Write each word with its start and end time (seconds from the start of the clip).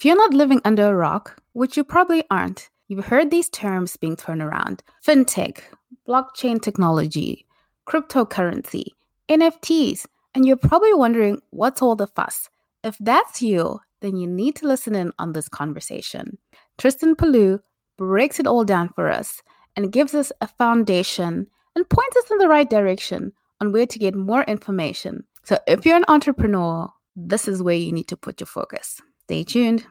If 0.00 0.06
you're 0.06 0.16
not 0.16 0.32
living 0.32 0.62
under 0.64 0.86
a 0.88 0.94
rock, 0.94 1.36
which 1.52 1.76
you 1.76 1.84
probably 1.84 2.24
aren't, 2.30 2.70
you've 2.88 3.04
heard 3.04 3.30
these 3.30 3.50
terms 3.50 3.98
being 3.98 4.16
thrown 4.16 4.40
around 4.40 4.82
fintech, 5.06 5.60
blockchain 6.08 6.62
technology, 6.62 7.44
cryptocurrency, 7.86 8.84
NFTs, 9.28 10.06
and 10.34 10.46
you're 10.46 10.56
probably 10.56 10.94
wondering 10.94 11.42
what's 11.50 11.82
all 11.82 11.96
the 11.96 12.06
fuss. 12.06 12.48
If 12.82 12.96
that's 12.98 13.42
you, 13.42 13.80
then 14.00 14.16
you 14.16 14.26
need 14.26 14.56
to 14.56 14.66
listen 14.66 14.94
in 14.94 15.12
on 15.18 15.34
this 15.34 15.50
conversation. 15.50 16.38
Tristan 16.78 17.14
Palou 17.14 17.60
breaks 17.98 18.40
it 18.40 18.46
all 18.46 18.64
down 18.64 18.88
for 18.88 19.10
us 19.10 19.42
and 19.76 19.92
gives 19.92 20.14
us 20.14 20.32
a 20.40 20.48
foundation 20.48 21.46
and 21.76 21.90
points 21.90 22.16
us 22.16 22.30
in 22.30 22.38
the 22.38 22.48
right 22.48 22.70
direction 22.70 23.34
on 23.60 23.70
where 23.70 23.84
to 23.84 23.98
get 23.98 24.14
more 24.14 24.44
information. 24.44 25.24
So 25.42 25.58
if 25.66 25.84
you're 25.84 25.98
an 25.98 26.06
entrepreneur, 26.08 26.90
this 27.14 27.46
is 27.46 27.62
where 27.62 27.76
you 27.76 27.92
need 27.92 28.08
to 28.08 28.16
put 28.16 28.40
your 28.40 28.46
focus. 28.46 29.02
Stay 29.30 29.44
tuned. 29.44 29.86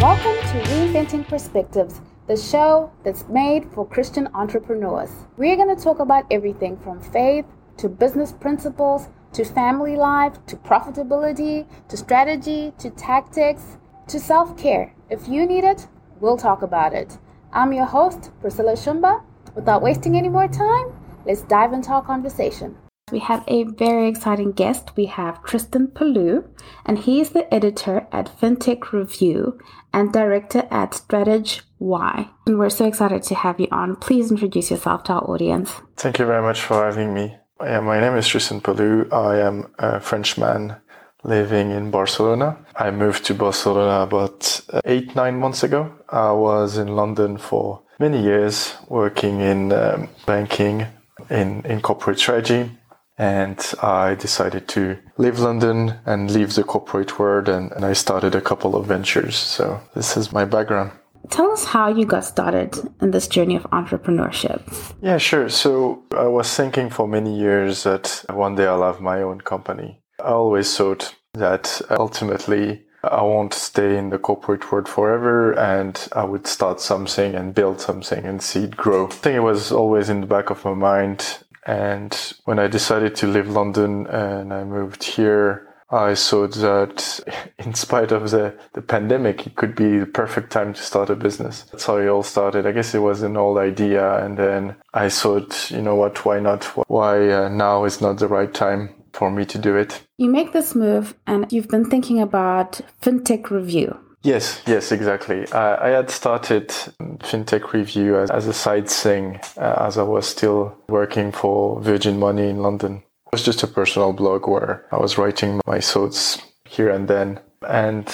Welcome 0.00 0.38
to 0.46 0.62
Reinventing 0.70 1.26
Perspectives, 1.26 2.00
the 2.28 2.36
show 2.36 2.92
that's 3.02 3.26
made 3.26 3.68
for 3.72 3.84
Christian 3.84 4.28
entrepreneurs. 4.32 5.10
We're 5.36 5.56
going 5.56 5.74
to 5.74 5.82
talk 5.82 5.98
about 5.98 6.24
everything 6.30 6.76
from 6.76 7.00
faith 7.00 7.44
to 7.78 7.88
business 7.88 8.30
principles 8.30 9.08
to 9.32 9.44
family 9.44 9.96
life 9.96 10.34
to 10.46 10.54
profitability 10.54 11.66
to 11.88 11.96
strategy 11.96 12.72
to 12.78 12.90
tactics 12.90 13.76
to 14.06 14.20
self 14.20 14.56
care. 14.56 14.94
If 15.10 15.26
you 15.26 15.46
need 15.46 15.64
it, 15.64 15.88
we'll 16.20 16.36
talk 16.36 16.62
about 16.62 16.94
it. 16.94 17.18
I'm 17.52 17.72
your 17.72 17.86
host, 17.86 18.30
Priscilla 18.40 18.74
Shumba. 18.74 19.20
Without 19.56 19.82
wasting 19.82 20.16
any 20.16 20.28
more 20.28 20.46
time, 20.46 20.92
let's 21.26 21.42
dive 21.42 21.72
into 21.72 21.90
our 21.90 22.04
conversation. 22.04 22.76
We 23.12 23.20
have 23.20 23.44
a 23.46 23.62
very 23.62 24.08
exciting 24.08 24.50
guest. 24.50 24.90
We 24.96 25.06
have 25.06 25.40
Tristan 25.44 25.86
Palou, 25.86 26.42
and 26.84 26.98
he 26.98 27.20
is 27.20 27.30
the 27.30 27.54
editor 27.54 28.08
at 28.10 28.36
FinTech 28.40 28.90
Review 28.90 29.60
and 29.94 30.12
director 30.12 30.66
at 30.72 30.94
Strategy 30.94 31.60
Y. 31.78 32.28
And 32.46 32.58
we're 32.58 32.68
so 32.68 32.84
excited 32.84 33.22
to 33.22 33.36
have 33.36 33.60
you 33.60 33.68
on. 33.70 33.94
Please 33.94 34.32
introduce 34.32 34.72
yourself 34.72 35.04
to 35.04 35.12
our 35.12 35.30
audience. 35.30 35.70
Thank 35.96 36.18
you 36.18 36.26
very 36.26 36.42
much 36.42 36.60
for 36.60 36.84
having 36.84 37.14
me. 37.14 37.36
Yeah, 37.62 37.78
my 37.78 38.00
name 38.00 38.16
is 38.16 38.26
Tristan 38.26 38.60
Palou. 38.60 39.08
I 39.12 39.38
am 39.38 39.72
a 39.78 40.00
Frenchman 40.00 40.74
living 41.22 41.70
in 41.70 41.92
Barcelona. 41.92 42.58
I 42.74 42.90
moved 42.90 43.24
to 43.26 43.34
Barcelona 43.34 44.02
about 44.02 44.60
uh, 44.72 44.80
eight, 44.84 45.14
nine 45.14 45.38
months 45.38 45.62
ago. 45.62 45.94
I 46.08 46.32
was 46.32 46.76
in 46.76 46.96
London 46.96 47.38
for 47.38 47.82
many 48.00 48.20
years 48.20 48.74
working 48.88 49.40
in 49.42 49.70
um, 49.70 50.08
banking, 50.26 50.88
in, 51.30 51.64
in 51.66 51.80
corporate 51.80 52.18
strategy. 52.18 52.72
And 53.18 53.58
I 53.82 54.14
decided 54.14 54.68
to 54.68 54.98
leave 55.16 55.38
London 55.38 55.98
and 56.04 56.30
leave 56.30 56.54
the 56.54 56.64
corporate 56.64 57.18
world 57.18 57.48
and, 57.48 57.72
and 57.72 57.84
I 57.84 57.94
started 57.94 58.34
a 58.34 58.40
couple 58.40 58.76
of 58.76 58.86
ventures. 58.86 59.36
So 59.36 59.80
this 59.94 60.16
is 60.16 60.32
my 60.32 60.44
background. 60.44 60.92
Tell 61.30 61.50
us 61.50 61.64
how 61.64 61.88
you 61.88 62.04
got 62.06 62.24
started 62.24 62.76
in 63.00 63.10
this 63.10 63.26
journey 63.26 63.56
of 63.56 63.64
entrepreneurship. 63.64 64.62
Yeah, 65.02 65.18
sure. 65.18 65.48
So 65.48 66.04
I 66.16 66.26
was 66.26 66.54
thinking 66.54 66.90
for 66.90 67.08
many 67.08 67.36
years 67.36 67.82
that 67.82 68.24
one 68.30 68.54
day 68.54 68.66
I'll 68.66 68.82
have 68.82 69.00
my 69.00 69.22
own 69.22 69.40
company. 69.40 70.00
I 70.20 70.28
always 70.28 70.76
thought 70.76 71.14
that 71.34 71.80
ultimately 71.90 72.82
I 73.02 73.22
won't 73.22 73.54
stay 73.54 73.96
in 73.96 74.10
the 74.10 74.18
corporate 74.18 74.70
world 74.70 74.88
forever 74.88 75.52
and 75.52 76.08
I 76.12 76.24
would 76.24 76.46
start 76.46 76.80
something 76.80 77.34
and 77.34 77.54
build 77.54 77.80
something 77.80 78.24
and 78.24 78.42
see 78.42 78.64
it 78.64 78.76
grow. 78.76 79.06
I 79.06 79.10
think 79.10 79.36
it 79.36 79.40
was 79.40 79.70
always 79.72 80.08
in 80.08 80.20
the 80.22 80.26
back 80.26 80.50
of 80.50 80.64
my 80.64 80.74
mind. 80.74 81.38
And 81.66 82.14
when 82.44 82.58
I 82.58 82.68
decided 82.68 83.16
to 83.16 83.26
leave 83.26 83.48
London 83.48 84.06
and 84.06 84.54
I 84.54 84.64
moved 84.64 85.02
here, 85.02 85.68
I 85.90 86.14
thought 86.14 86.54
that 86.54 87.20
in 87.58 87.74
spite 87.74 88.12
of 88.12 88.30
the, 88.30 88.56
the 88.72 88.82
pandemic, 88.82 89.46
it 89.46 89.56
could 89.56 89.74
be 89.74 89.98
the 89.98 90.06
perfect 90.06 90.50
time 90.50 90.74
to 90.74 90.82
start 90.82 91.10
a 91.10 91.16
business. 91.16 91.62
That's 91.62 91.86
how 91.86 91.98
it 91.98 92.08
all 92.08 92.22
started. 92.22 92.66
I 92.66 92.72
guess 92.72 92.94
it 92.94 93.00
was 93.00 93.22
an 93.22 93.36
old 93.36 93.58
idea. 93.58 94.24
And 94.24 94.36
then 94.36 94.76
I 94.94 95.08
thought, 95.08 95.70
you 95.70 95.82
know 95.82 95.96
what, 95.96 96.24
why 96.24 96.40
not? 96.40 96.64
Why 96.88 97.30
uh, 97.30 97.48
now 97.48 97.84
is 97.84 98.00
not 98.00 98.18
the 98.18 98.28
right 98.28 98.52
time? 98.52 98.94
for 99.16 99.30
me 99.30 99.46
to 99.46 99.56
do 99.56 99.74
it. 99.76 100.02
You 100.18 100.28
make 100.28 100.52
this 100.52 100.74
move 100.74 101.14
and 101.26 101.50
you've 101.50 101.68
been 101.68 101.88
thinking 101.88 102.20
about 102.20 102.82
FinTech 103.00 103.48
Review. 103.48 103.98
Yes, 104.22 104.60
yes, 104.66 104.90
exactly. 104.90 105.46
Uh, 105.52 105.76
I 105.80 105.88
had 105.88 106.10
started 106.10 106.68
FinTech 106.68 107.72
Review 107.72 108.18
as, 108.18 108.30
as 108.30 108.46
a 108.46 108.52
side 108.52 108.88
thing 108.88 109.40
uh, 109.56 109.76
as 109.86 109.98
I 109.98 110.02
was 110.02 110.26
still 110.26 110.76
working 110.88 111.30
for 111.32 111.80
Virgin 111.80 112.18
Money 112.18 112.48
in 112.48 112.62
London. 112.62 112.96
It 113.26 113.32
was 113.32 113.44
just 113.44 113.62
a 113.62 113.68
personal 113.68 114.12
blog 114.12 114.48
where 114.48 114.86
I 114.90 114.96
was 114.96 115.18
writing 115.18 115.60
my 115.66 115.80
thoughts 115.80 116.40
here 116.64 116.90
and 116.90 117.06
then. 117.06 117.40
And 117.68 118.12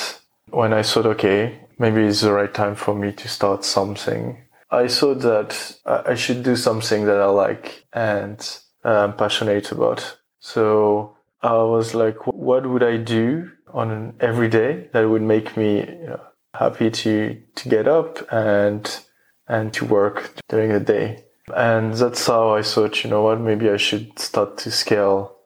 when 0.51 0.73
I 0.73 0.83
thought, 0.83 1.07
okay, 1.07 1.61
maybe 1.79 2.03
it's 2.03 2.21
the 2.21 2.33
right 2.33 2.53
time 2.53 2.75
for 2.75 2.95
me 2.95 3.13
to 3.13 3.29
start 3.29 3.65
something, 3.65 4.37
I 4.71 4.89
thought 4.89 5.21
that 5.21 5.77
I 5.85 6.15
should 6.15 6.43
do 6.43 6.57
something 6.57 7.05
that 7.07 7.21
I 7.21 7.27
like 7.27 7.85
and 7.93 8.39
I'm 8.85 9.15
passionate 9.17 9.71
about. 9.73 10.19
So 10.41 11.17
I 11.43 11.57
was 11.63 11.95
like, 11.95 12.27
what 12.27 12.67
would 12.67 12.83
I 12.83 12.97
do 12.97 13.51
on 13.73 13.91
an 13.91 14.15
every 14.21 14.49
day 14.49 14.89
that 14.93 15.09
would 15.09 15.23
make 15.23 15.57
me 15.57 15.81
you 15.81 16.07
know, 16.07 16.21
happy 16.55 16.91
to 16.91 17.41
to 17.55 17.69
get 17.69 17.89
up 17.89 18.19
and 18.33 19.01
and 19.49 19.73
to 19.75 19.85
work 19.85 20.35
during 20.49 20.73
the 20.73 20.81
day? 20.81 21.25
And 21.55 21.95
that's 21.95 22.27
how 22.27 22.55
I 22.55 22.63
thought, 22.63 23.03
you 23.03 23.11
know 23.11 23.23
what, 23.23 23.41
maybe 23.41 23.69
I 23.69 23.77
should 23.77 24.19
start 24.19 24.59
to 24.59 24.71
scale 24.71 25.37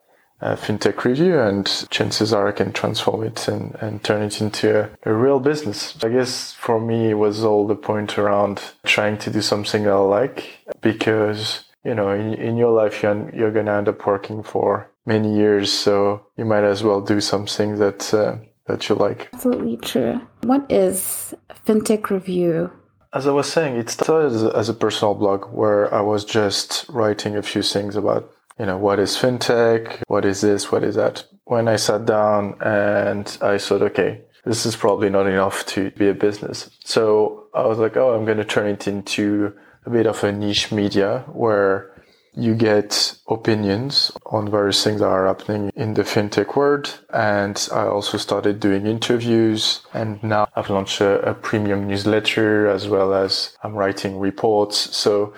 uh, 0.40 0.54
fintech 0.54 1.02
review 1.04 1.38
and 1.38 1.86
chances 1.88 2.32
are 2.32 2.48
I 2.48 2.52
can 2.52 2.72
transform 2.72 3.22
it 3.24 3.48
and, 3.48 3.74
and 3.80 4.04
turn 4.04 4.22
it 4.22 4.40
into 4.42 4.84
a, 4.84 4.90
a, 5.04 5.14
real 5.14 5.40
business. 5.40 5.96
I 6.04 6.10
guess 6.10 6.52
for 6.52 6.78
me, 6.78 7.10
it 7.10 7.14
was 7.14 7.42
all 7.42 7.66
the 7.66 7.74
point 7.74 8.18
around 8.18 8.60
trying 8.84 9.16
to 9.18 9.30
do 9.30 9.40
something 9.40 9.88
I 9.88 9.94
like 9.94 10.58
because 10.82 11.64
you 11.86 11.94
know, 11.94 12.10
in, 12.10 12.34
in 12.34 12.56
your 12.56 12.72
life, 12.72 13.02
you're, 13.02 13.30
you're 13.32 13.52
going 13.52 13.66
to 13.66 13.72
end 13.72 13.88
up 13.88 14.04
working 14.04 14.42
for 14.42 14.90
many 15.06 15.34
years. 15.34 15.72
So 15.72 16.26
you 16.36 16.44
might 16.44 16.64
as 16.64 16.82
well 16.82 17.00
do 17.00 17.20
something 17.20 17.78
that, 17.78 18.12
uh, 18.12 18.36
that 18.66 18.88
you 18.88 18.96
like. 18.96 19.30
Absolutely 19.32 19.78
true. 19.78 20.20
What 20.42 20.70
is 20.70 21.34
FinTech 21.66 22.10
Review? 22.10 22.70
As 23.14 23.26
I 23.26 23.30
was 23.30 23.50
saying, 23.50 23.76
it 23.76 23.88
started 23.88 24.32
as 24.32 24.42
a, 24.42 24.56
as 24.56 24.68
a 24.68 24.74
personal 24.74 25.14
blog 25.14 25.46
where 25.52 25.92
I 25.94 26.00
was 26.00 26.24
just 26.24 26.86
writing 26.88 27.36
a 27.36 27.42
few 27.42 27.62
things 27.62 27.96
about, 27.96 28.30
you 28.58 28.66
know, 28.66 28.76
what 28.76 28.98
is 28.98 29.16
FinTech? 29.16 30.02
What 30.08 30.24
is 30.24 30.40
this? 30.40 30.70
What 30.70 30.84
is 30.84 30.96
that? 30.96 31.24
When 31.44 31.68
I 31.68 31.76
sat 31.76 32.04
down 32.04 32.56
and 32.60 33.38
I 33.40 33.58
thought, 33.58 33.82
okay, 33.82 34.22
this 34.44 34.66
is 34.66 34.76
probably 34.76 35.10
not 35.10 35.26
enough 35.26 35.64
to 35.66 35.90
be 35.92 36.08
a 36.08 36.14
business. 36.14 36.70
So 36.84 37.46
I 37.54 37.66
was 37.66 37.78
like, 37.78 37.96
oh, 37.96 38.14
I'm 38.14 38.24
going 38.24 38.38
to 38.38 38.44
turn 38.44 38.66
it 38.66 38.86
into 38.86 39.52
a 39.86 39.90
bit 39.90 40.06
of 40.06 40.22
a 40.24 40.32
niche 40.32 40.72
media 40.72 41.24
where 41.32 41.92
you 42.36 42.54
get 42.54 43.16
opinions 43.28 44.12
on 44.26 44.50
various 44.50 44.84
things 44.84 45.00
that 45.00 45.08
are 45.08 45.26
happening 45.26 45.70
in 45.74 45.94
the 45.94 46.02
fintech 46.02 46.54
world. 46.54 46.98
And 47.12 47.68
I 47.72 47.86
also 47.86 48.18
started 48.18 48.60
doing 48.60 48.86
interviews 48.86 49.80
and 49.94 50.22
now 50.22 50.48
I've 50.54 50.70
launched 50.70 51.00
a, 51.00 51.30
a, 51.30 51.34
premium 51.34 51.88
newsletter 51.88 52.68
as 52.68 52.88
well 52.88 53.14
as 53.14 53.56
I'm 53.62 53.74
writing 53.74 54.18
reports. 54.18 54.94
So 54.96 55.32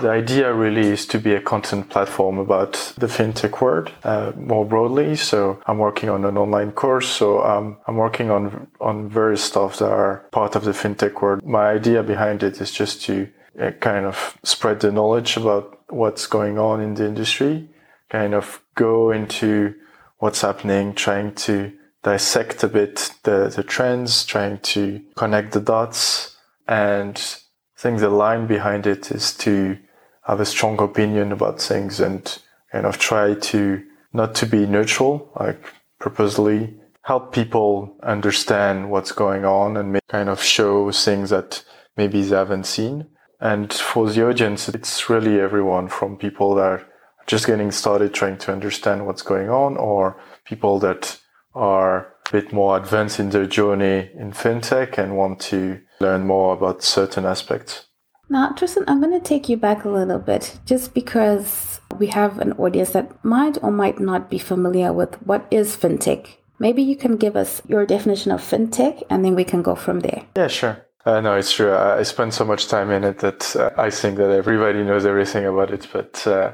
the 0.00 0.10
idea 0.10 0.52
really 0.52 0.88
is 0.88 1.06
to 1.06 1.18
be 1.18 1.34
a 1.34 1.40
content 1.40 1.90
platform 1.90 2.38
about 2.38 2.72
the 2.98 3.06
fintech 3.06 3.60
world 3.60 3.90
uh, 4.04 4.32
more 4.36 4.64
broadly. 4.64 5.16
So 5.16 5.60
I'm 5.66 5.78
working 5.78 6.08
on 6.08 6.24
an 6.24 6.36
online 6.36 6.72
course. 6.72 7.08
So 7.08 7.42
um, 7.42 7.78
I'm 7.86 7.96
working 7.96 8.30
on 8.30 8.68
on 8.80 9.08
various 9.08 9.42
stuff 9.42 9.78
that 9.78 9.90
are 9.90 10.26
part 10.30 10.56
of 10.56 10.64
the 10.64 10.72
fintech 10.72 11.20
world. 11.20 11.44
My 11.44 11.70
idea 11.70 12.02
behind 12.02 12.42
it 12.42 12.60
is 12.60 12.70
just 12.70 13.02
to 13.02 13.28
uh, 13.60 13.70
kind 13.80 14.04
of 14.04 14.36
spread 14.42 14.80
the 14.80 14.90
knowledge 14.90 15.36
about 15.36 15.73
what's 15.94 16.26
going 16.26 16.58
on 16.58 16.80
in 16.80 16.94
the 16.94 17.06
industry, 17.06 17.68
kind 18.10 18.34
of 18.34 18.60
go 18.74 19.10
into 19.10 19.74
what's 20.18 20.40
happening, 20.40 20.94
trying 20.94 21.34
to 21.34 21.72
dissect 22.02 22.62
a 22.62 22.68
bit 22.68 23.10
the, 23.22 23.52
the 23.54 23.62
trends, 23.62 24.24
trying 24.24 24.58
to 24.58 25.00
connect 25.16 25.52
the 25.52 25.60
dots. 25.60 26.36
And 26.68 27.16
I 27.16 27.80
think 27.80 28.00
the 28.00 28.10
line 28.10 28.46
behind 28.46 28.86
it 28.86 29.10
is 29.10 29.34
to 29.38 29.78
have 30.22 30.40
a 30.40 30.46
strong 30.46 30.80
opinion 30.80 31.32
about 31.32 31.60
things 31.60 32.00
and 32.00 32.38
kind 32.72 32.86
of 32.86 32.98
try 32.98 33.34
to 33.34 33.82
not 34.12 34.34
to 34.36 34.46
be 34.46 34.66
neutral, 34.66 35.30
like 35.38 35.72
purposely 35.98 36.74
help 37.02 37.32
people 37.34 37.96
understand 38.02 38.90
what's 38.90 39.12
going 39.12 39.44
on 39.44 39.76
and 39.76 40.00
kind 40.08 40.28
of 40.28 40.42
show 40.42 40.90
things 40.90 41.30
that 41.30 41.62
maybe 41.96 42.22
they 42.22 42.34
haven't 42.34 42.64
seen 42.64 43.06
and 43.40 43.72
for 43.72 44.10
the 44.10 44.26
audience, 44.26 44.68
it's 44.68 45.08
really 45.10 45.40
everyone 45.40 45.88
from 45.88 46.16
people 46.16 46.54
that 46.56 46.62
are 46.62 46.86
just 47.26 47.46
getting 47.46 47.70
started 47.70 48.12
trying 48.12 48.38
to 48.38 48.52
understand 48.52 49.06
what's 49.06 49.22
going 49.22 49.48
on 49.48 49.76
or 49.76 50.20
people 50.44 50.78
that 50.80 51.18
are 51.54 52.14
a 52.28 52.32
bit 52.32 52.52
more 52.52 52.76
advanced 52.76 53.18
in 53.18 53.30
their 53.30 53.46
journey 53.46 54.10
in 54.14 54.32
fintech 54.32 54.98
and 54.98 55.16
want 55.16 55.40
to 55.40 55.80
learn 56.00 56.26
more 56.26 56.54
about 56.54 56.82
certain 56.82 57.24
aspects. 57.24 57.86
Now, 58.28 58.52
Tristan, 58.52 58.84
I'm 58.88 59.00
going 59.00 59.18
to 59.18 59.26
take 59.26 59.48
you 59.48 59.56
back 59.56 59.84
a 59.84 59.90
little 59.90 60.18
bit 60.18 60.58
just 60.64 60.94
because 60.94 61.80
we 61.98 62.08
have 62.08 62.38
an 62.38 62.52
audience 62.52 62.90
that 62.90 63.24
might 63.24 63.62
or 63.62 63.70
might 63.70 64.00
not 64.00 64.30
be 64.30 64.38
familiar 64.38 64.92
with 64.92 65.14
what 65.22 65.46
is 65.50 65.76
fintech 65.76 66.36
Maybe 66.58 66.82
you 66.82 66.96
can 66.96 67.16
give 67.16 67.36
us 67.36 67.60
your 67.66 67.84
definition 67.84 68.30
of 68.32 68.40
fintech 68.40 69.02
and 69.10 69.24
then 69.24 69.34
we 69.34 69.44
can 69.44 69.62
go 69.62 69.74
from 69.74 70.00
there. 70.00 70.24
Yeah, 70.36 70.48
sure. 70.48 70.86
Uh, 71.04 71.20
no, 71.20 71.36
it's 71.36 71.52
true. 71.52 71.74
I 71.74 72.02
spend 72.02 72.32
so 72.32 72.44
much 72.44 72.68
time 72.68 72.90
in 72.90 73.04
it 73.04 73.18
that 73.18 73.54
uh, 73.56 73.70
I 73.76 73.90
think 73.90 74.16
that 74.16 74.30
everybody 74.30 74.82
knows 74.82 75.04
everything 75.04 75.44
about 75.44 75.70
it. 75.70 75.86
But 75.92 76.26
uh, 76.26 76.52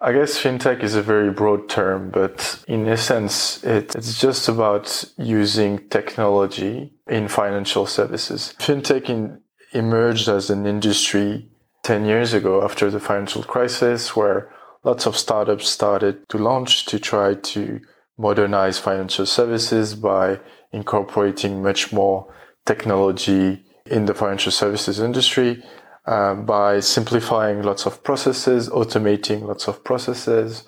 I 0.00 0.12
guess 0.12 0.38
fintech 0.38 0.82
is 0.82 0.94
a 0.94 1.02
very 1.02 1.30
broad 1.30 1.70
term, 1.70 2.10
but 2.10 2.62
in 2.68 2.86
essence, 2.86 3.64
it, 3.64 3.94
it's 3.94 4.20
just 4.20 4.48
about 4.48 5.04
using 5.16 5.88
technology 5.88 6.92
in 7.06 7.28
financial 7.28 7.86
services. 7.86 8.54
Fintech 8.58 9.08
in, 9.08 9.40
emerged 9.72 10.28
as 10.28 10.50
an 10.50 10.66
industry 10.66 11.48
10 11.82 12.04
years 12.04 12.34
ago 12.34 12.62
after 12.62 12.90
the 12.90 13.00
financial 13.00 13.42
crisis, 13.42 14.14
where 14.14 14.52
lots 14.84 15.06
of 15.06 15.16
startups 15.16 15.70
started 15.70 16.28
to 16.28 16.36
launch 16.36 16.84
to 16.86 16.98
try 16.98 17.34
to 17.34 17.80
modernize 18.18 18.78
financial 18.78 19.24
services 19.24 19.94
by 19.94 20.38
incorporating 20.72 21.62
much 21.62 21.92
more 21.92 22.30
technology 22.66 23.65
in 23.88 24.06
the 24.06 24.14
financial 24.14 24.52
services 24.52 25.00
industry 25.00 25.62
uh, 26.06 26.34
by 26.34 26.80
simplifying 26.80 27.62
lots 27.62 27.86
of 27.86 28.02
processes, 28.02 28.68
automating 28.68 29.42
lots 29.42 29.68
of 29.68 29.82
processes, 29.84 30.64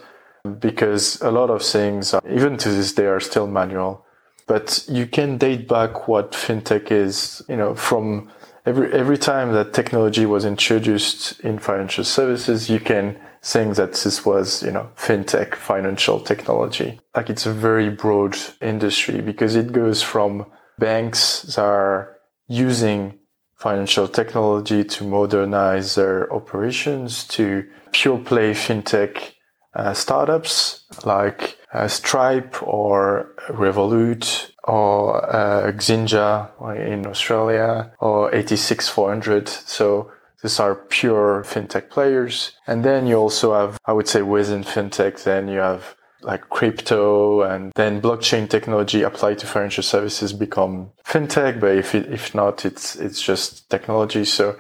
because 0.59 1.21
a 1.21 1.31
lot 1.31 1.51
of 1.51 1.63
things, 1.63 2.15
even 2.29 2.57
to 2.57 2.69
this 2.71 2.93
day, 2.93 3.07
are 3.07 3.21
still 3.21 3.47
manual. 3.47 4.05
But 4.47 4.85
you 4.89 5.07
can 5.07 5.37
date 5.39 5.69
back 5.69 6.09
what 6.09 6.33
fintech 6.33 6.91
is, 6.91 7.43
you 7.49 7.57
know, 7.57 7.75
from 7.75 8.31
every 8.65 8.93
every 8.93 9.19
time 9.19 9.53
that 9.53 9.75
technology 9.75 10.27
was 10.27 10.45
introduced 10.45 11.39
in 11.41 11.59
financial 11.59 12.05
services, 12.05 12.71
you 12.71 12.81
can 12.81 13.19
think 13.43 13.77
that 13.77 13.93
this 13.93 14.25
was, 14.25 14.63
you 14.63 14.71
know, 14.71 14.89
fintech, 14.97 15.55
financial 15.55 16.19
technology. 16.21 16.99
Like 17.15 17.31
it's 17.31 17.47
a 17.47 17.53
very 17.53 17.91
broad 17.91 18.37
industry 18.61 19.21
because 19.21 19.55
it 19.55 19.73
goes 19.73 20.03
from 20.03 20.47
banks 20.79 21.43
that 21.43 21.63
are 21.63 22.18
using 22.49 23.19
financial 23.57 24.09
technology 24.09 24.85
to 24.85 25.05
modernize 25.05 25.95
their 25.95 26.33
operations 26.33 27.25
to 27.25 27.69
pure 27.93 28.19
play 28.19 28.53
fintech 28.53 29.33
uh, 29.75 29.93
startups 29.93 30.85
like 31.05 31.59
uh, 31.73 31.87
Stripe 31.89 32.63
or 32.63 33.35
Revolut 33.49 34.51
or 34.65 35.25
uh, 35.35 35.73
Xinja 35.73 36.51
in 36.77 37.07
Australia 37.07 37.93
or 38.01 38.35
86400. 38.35 39.49
So 39.49 40.11
these 40.43 40.61
are 40.61 40.75
pure 40.75 41.43
fintech 41.45 41.91
players. 41.91 42.53
And 42.67 42.85
then 42.85 43.07
you 43.07 43.17
also 43.17 43.55
have, 43.55 43.79
I 43.85 43.93
would 43.93 44.09
say 44.09 44.23
within 44.23 44.63
fintech, 44.63 45.25
then 45.25 45.49
you 45.49 45.59
have 45.59 45.97
like 46.23 46.49
crypto 46.49 47.43
and 47.43 47.73
then 47.75 48.01
blockchain 48.01 48.49
technology 48.49 49.03
applied 49.03 49.39
to 49.39 49.47
financial 49.47 49.83
services 49.83 50.33
become 50.33 50.91
fintech. 51.05 51.61
But 51.61 51.77
if 51.77 51.95
it, 51.95 52.13
if 52.13 52.35
not, 52.35 52.65
it's, 52.65 52.97
it's 52.97 53.23
just 53.23 53.71
technology. 53.71 54.25
So 54.25 54.57